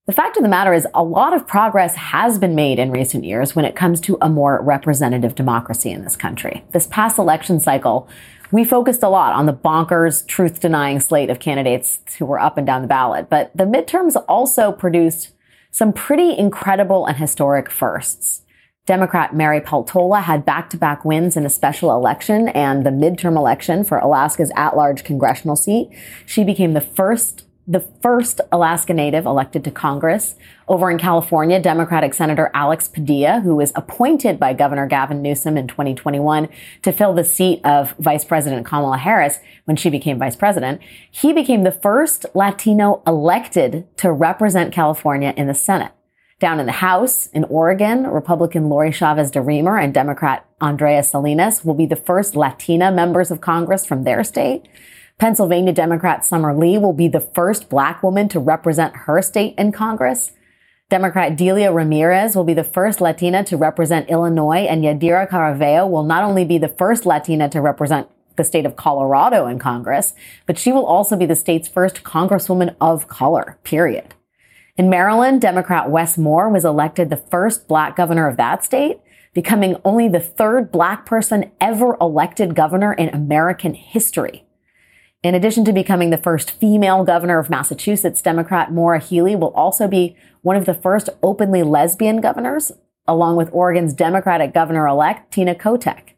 [0.06, 3.24] The fact of the matter is a lot of progress has been made in recent
[3.24, 6.64] years when it comes to a more representative democracy in this country.
[6.72, 8.08] This past election cycle,
[8.50, 12.56] we focused a lot on the bonkers, truth denying slate of candidates who were up
[12.56, 15.32] and down the ballot, but the midterms also produced
[15.72, 18.42] some pretty incredible and historic firsts.
[18.84, 23.98] Democrat Mary Peltola had back-to-back wins in a special election and the midterm election for
[23.98, 25.88] Alaska's at-large congressional seat.
[26.26, 30.34] She became the first the first Alaska Native elected to Congress.
[30.66, 35.68] Over in California, Democratic Senator Alex Padilla, who was appointed by Governor Gavin Newsom in
[35.68, 36.48] 2021
[36.82, 41.32] to fill the seat of Vice President Kamala Harris when she became vice president, he
[41.32, 45.92] became the first Latino elected to represent California in the Senate.
[46.40, 51.74] Down in the House in Oregon, Republican Lori Chavez DeRemer and Democrat Andrea Salinas will
[51.74, 54.66] be the first Latina members of Congress from their state.
[55.18, 59.72] Pennsylvania Democrat Summer Lee will be the first black woman to represent her state in
[59.72, 60.32] Congress.
[60.88, 66.02] Democrat Delia Ramirez will be the first Latina to represent Illinois, and Yadira Caraveo will
[66.02, 70.14] not only be the first Latina to represent the state of Colorado in Congress,
[70.46, 74.14] but she will also be the state's first Congresswoman of color, period.
[74.76, 79.00] In Maryland, Democrat Wes Moore was elected the first black governor of that state,
[79.34, 84.44] becoming only the third black person ever elected governor in American history.
[85.22, 89.86] In addition to becoming the first female governor of Massachusetts, Democrat Maura Healey will also
[89.86, 92.72] be one of the first openly lesbian governors,
[93.06, 96.14] along with Oregon's Democratic governor elect, Tina Kotek.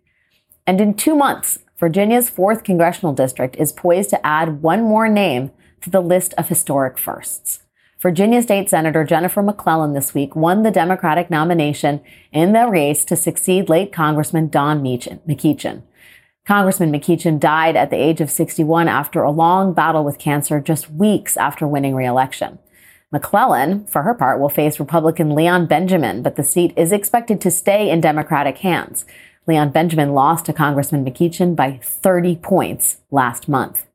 [0.67, 5.51] And in two months, Virginia's 4th congressional district is poised to add one more name
[5.83, 7.61] to the list of historic firsts.
[8.01, 12.01] Virginia State Senator Jennifer McClellan this week won the Democratic nomination
[12.33, 15.83] in the race to succeed late Congressman Don McEachin.
[16.47, 20.91] Congressman McEachin died at the age of 61 after a long battle with cancer just
[20.91, 22.59] weeks after winning re-election.
[23.11, 27.51] McClellan, for her part, will face Republican Leon Benjamin, but the seat is expected to
[27.51, 29.07] stay in Democratic hands.
[29.47, 33.87] Leon Benjamin lost to Congressman McEachin by 30 points last month.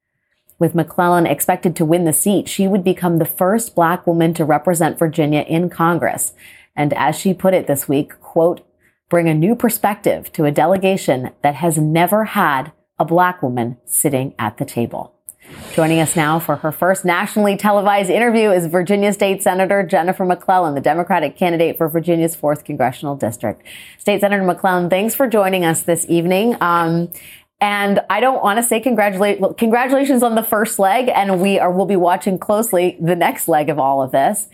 [0.57, 4.43] With McClellan expected to win the seat, she would become the first black woman to
[4.43, 6.33] represent Virginia in Congress.
[6.75, 8.65] And as she put it this week, quote,
[9.09, 14.35] bring a new perspective to a delegation that has never had a black woman sitting
[14.37, 15.15] at the table.
[15.73, 20.75] Joining us now for her first nationally televised interview is Virginia State Senator Jennifer McClellan,
[20.75, 23.63] the Democratic candidate for Virginia's 4th Congressional District.
[23.97, 26.55] State Senator McClellan, thanks for joining us this evening.
[26.61, 27.11] Um,
[27.61, 31.71] and I don't want to say congratulate, congratulations on the first leg, and we are,
[31.71, 34.47] will be watching closely the next leg of all of this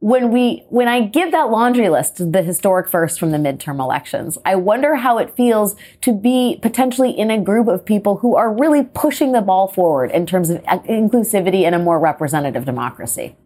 [0.00, 4.38] when we when I give that laundry list, the historic first from the midterm elections,
[4.44, 8.52] I wonder how it feels to be potentially in a group of people who are
[8.52, 13.36] really pushing the ball forward in terms of uh, inclusivity and a more representative democracy.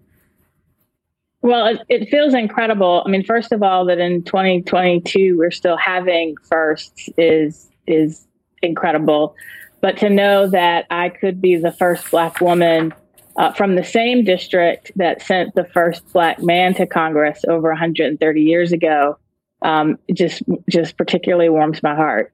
[1.40, 3.02] Well, it, it feels incredible.
[3.06, 8.26] I mean, first of all, that in 2022 we're still having firsts is is
[8.62, 9.34] incredible.
[9.80, 12.92] But to know that I could be the first Black woman
[13.36, 18.40] uh, from the same district that sent the first Black man to Congress over 130
[18.40, 19.18] years ago
[19.62, 22.32] um, just just particularly warms my heart.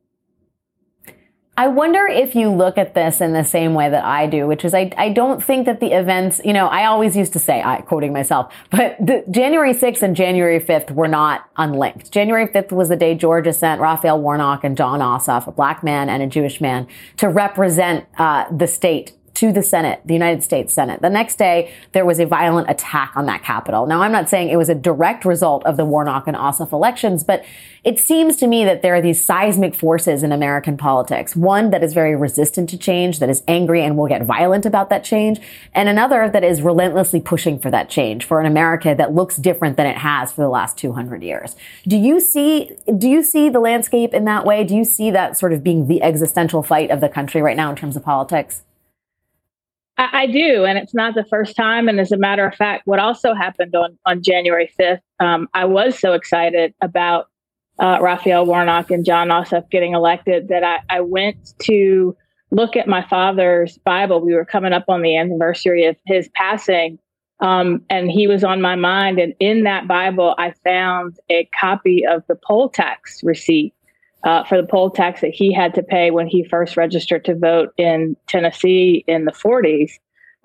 [1.56, 4.64] I wonder if you look at this in the same way that I do, which
[4.64, 7.60] is I, I don't think that the events, you know, I always used to say,
[7.60, 12.12] I quoting myself, but the January 6th and January 5th were not unlinked.
[12.12, 16.08] January 5th was the day Georgia sent Raphael Warnock and Jon Ossoff, a black man
[16.08, 20.74] and a Jewish man, to represent uh, the state to the Senate, the United States
[20.74, 21.00] Senate.
[21.00, 23.86] The next day, there was a violent attack on that Capitol.
[23.86, 27.22] Now, I'm not saying it was a direct result of the Warnock and Ossoff elections,
[27.22, 27.44] but
[27.84, 31.36] it seems to me that there are these seismic forces in American politics.
[31.36, 34.90] One that is very resistant to change, that is angry and will get violent about
[34.90, 35.38] that change,
[35.72, 39.76] and another that is relentlessly pushing for that change for an America that looks different
[39.76, 41.54] than it has for the last 200 years.
[41.86, 44.64] Do you see, do you see the landscape in that way?
[44.64, 47.70] Do you see that sort of being the existential fight of the country right now
[47.70, 48.64] in terms of politics?
[49.98, 51.88] I, I, do, and it's not the first time.
[51.88, 55.64] And as a matter of fact, what also happened on on January fifth, um, I
[55.64, 57.28] was so excited about
[57.78, 62.16] uh, Raphael Warnock and Jon Ossoff getting elected that I, I went to
[62.50, 64.20] look at my father's Bible.
[64.20, 66.98] We were coming up on the anniversary of his passing.
[67.40, 69.20] Um, and he was on my mind.
[69.20, 73.74] And in that Bible, I found a copy of the poll tax receipt
[74.24, 77.34] uh, for the poll tax that he had to pay when he first registered to
[77.34, 79.92] vote in Tennessee in the 40s.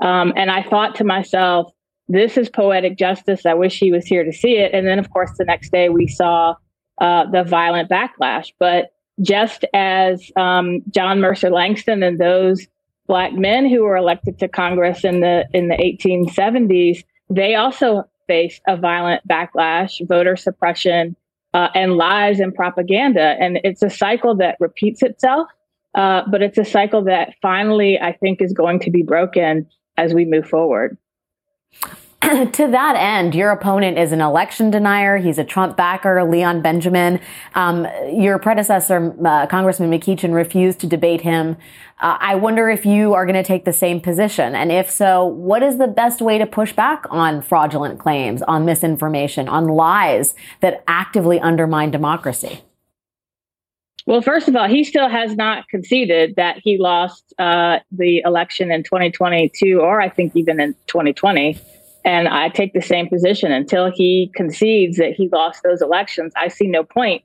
[0.02, 1.72] Um, and I thought to myself,
[2.08, 3.46] this is poetic justice.
[3.46, 4.74] I wish he was here to see it.
[4.74, 6.56] And then, of course, the next day we saw
[7.00, 8.52] uh, the violent backlash.
[8.60, 12.68] But just as um, John Mercer Langston and those
[13.08, 18.62] black men who were elected to Congress in the in the 1870s, they also faced
[18.68, 21.16] a violent backlash, voter suppression,
[21.54, 23.36] uh, and lies and propaganda.
[23.40, 25.48] And it's a cycle that repeats itself,
[25.96, 29.68] uh, but it's a cycle that finally, I think, is going to be broken
[29.98, 30.98] as we move forward.
[32.54, 35.18] to that end, your opponent is an election denier.
[35.18, 37.20] He's a Trump backer, Leon Benjamin.
[37.54, 41.58] Um, your predecessor, uh, Congressman McEachin, refused to debate him.
[42.00, 44.56] Uh, I wonder if you are going to take the same position.
[44.56, 48.64] And if so, what is the best way to push back on fraudulent claims, on
[48.64, 52.62] misinformation, on lies that actively undermine democracy?
[54.06, 58.72] Well, first of all, he still has not conceded that he lost uh, the election
[58.72, 61.60] in 2022, or I think even in 2020.
[62.06, 66.34] And I take the same position until he concedes that he lost those elections.
[66.36, 67.24] I see no point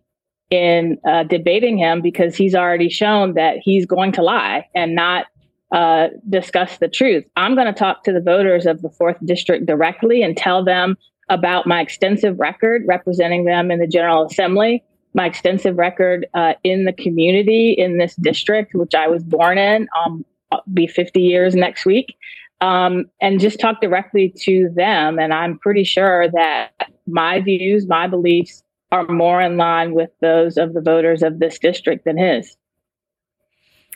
[0.50, 5.26] in uh, debating him because he's already shown that he's going to lie and not
[5.72, 7.24] uh, discuss the truth.
[7.36, 10.96] I'm going to talk to the voters of the fourth district directly and tell them
[11.28, 14.82] about my extensive record representing them in the General Assembly,
[15.12, 19.88] my extensive record uh, in the community in this district, which I was born in.
[20.02, 22.16] Um, I'll be 50 years next week
[22.60, 25.18] um, and just talk directly to them.
[25.18, 26.70] And I'm pretty sure that
[27.06, 31.58] my views, my beliefs are more in line with those of the voters of this
[31.58, 32.56] district than his.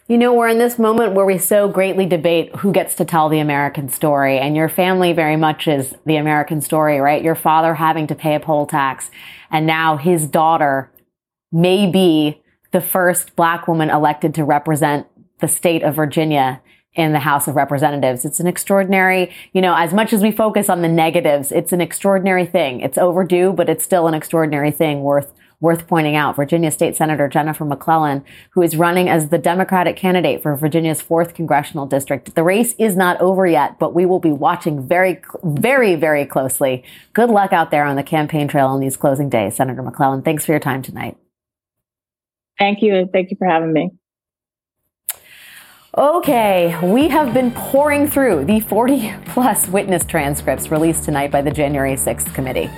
[0.09, 3.28] You know, we're in this moment where we so greatly debate who gets to tell
[3.28, 7.22] the American story, and your family very much is the American story, right?
[7.22, 9.10] Your father having to pay a poll tax,
[9.51, 10.90] and now his daughter
[11.52, 15.06] may be the first black woman elected to represent
[15.40, 16.60] the state of Virginia
[16.94, 18.24] in the House of Representatives.
[18.24, 21.81] It's an extraordinary, you know, as much as we focus on the negatives, it's an
[21.81, 22.81] extraordinary thing.
[22.81, 26.35] It's overdue, but it's still an extraordinary thing worth worth pointing out.
[26.35, 31.36] Virginia State Senator Jennifer McClellan, who is running as the Democratic candidate for Virginia's 4th
[31.36, 32.35] congressional district.
[32.35, 36.85] The race is not over yet, but we will be watching very very very closely.
[37.14, 40.23] Good luck out there on the campaign trail on these closing days, Senator McClellan.
[40.23, 41.16] Thanks for your time tonight.
[42.59, 42.94] Thank you.
[42.94, 43.90] And thank you for having me.
[45.94, 51.51] Okay, we have been pouring through the 40 plus witness transcripts released tonight by the
[51.51, 52.69] January 6th committee.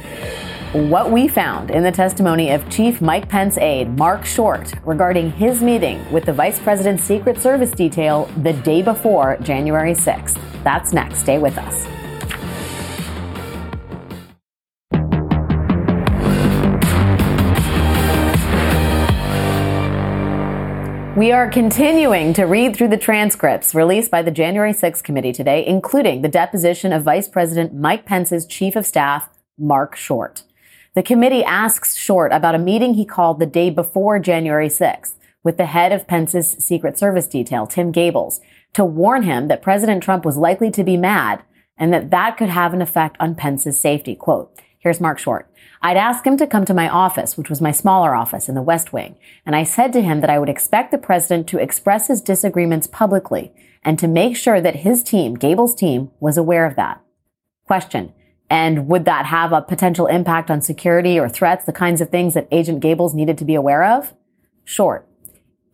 [0.73, 5.63] What we found in the testimony of Chief Mike Pence aide Mark Short regarding his
[5.63, 10.37] meeting with the Vice President's Secret Service detail the day before January 6th.
[10.65, 11.21] That's next.
[11.21, 12.04] Stay with us.
[21.17, 25.65] We are continuing to read through the transcripts released by the January 6th committee today,
[25.65, 30.43] including the deposition of Vice President Mike Pence's chief of staff, Mark Short.
[30.97, 35.13] The committee asks Short about a meeting he called the day before January 6th
[35.45, 38.41] with the head of Pence's Secret Service detail, Tim Giebels,
[38.73, 41.45] to warn him that President Trump was likely to be mad
[41.79, 44.17] and that that could have an effect on Pence's safety.
[44.17, 44.51] Quote,
[44.81, 45.49] Here's Mark Short.
[45.85, 48.63] I'd asked him to come to my office, which was my smaller office in the
[48.63, 52.09] West Wing, and I said to him that I would expect the president to express
[52.09, 53.53] his disagreements publicly
[53.85, 57.03] and to make sure that his team, Giebels' team, was aware of that.
[57.67, 58.15] Question.
[58.49, 62.33] And would that have a potential impact on security or threats, the kinds of things
[62.33, 64.15] that Agent Giebels needed to be aware of?
[64.65, 65.07] Short.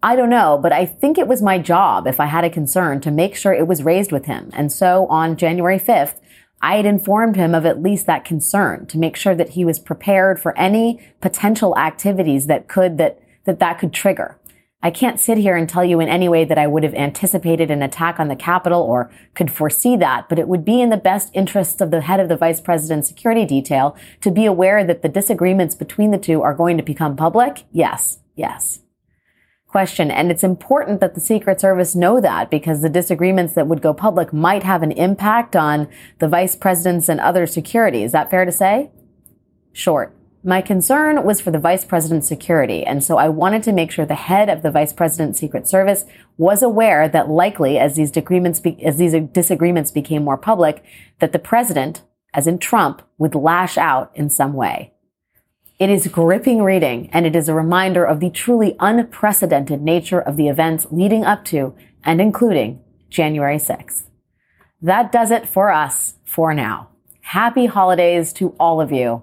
[0.03, 3.01] I don't know, but I think it was my job, if I had a concern,
[3.03, 4.51] to make sure it was raised with him.
[4.55, 6.15] And so on January 5th,
[6.63, 9.79] I had informed him of at least that concern to make sure that he was
[9.79, 14.37] prepared for any potential activities that could, that, that that could trigger.
[14.83, 17.71] I can't sit here and tell you in any way that I would have anticipated
[17.71, 20.97] an attack on the Capitol or could foresee that, but it would be in the
[20.97, 25.03] best interests of the head of the vice president's security detail to be aware that
[25.03, 27.65] the disagreements between the two are going to become public.
[27.73, 28.80] Yes, yes
[29.71, 30.11] question.
[30.11, 33.95] And it's important that the Secret Service know that because the disagreements that would go
[33.95, 35.89] public might have an impact on
[36.19, 38.03] the vice presidents and other security.
[38.03, 38.91] Is that fair to say?
[39.73, 40.15] Short.
[40.43, 44.07] My concern was for the vice president's security, and so I wanted to make sure
[44.07, 46.07] the head of the vice president's secret service
[46.39, 50.83] was aware that likely, as these disagreements, be- as these disagreements became more public,
[51.19, 54.95] that the president, as in Trump, would lash out in some way.
[55.81, 60.37] It is gripping reading, and it is a reminder of the truly unprecedented nature of
[60.37, 61.75] the events leading up to
[62.05, 64.03] and including January 6th.
[64.83, 66.91] That does it for us for now.
[67.23, 69.23] Happy holidays to all of you.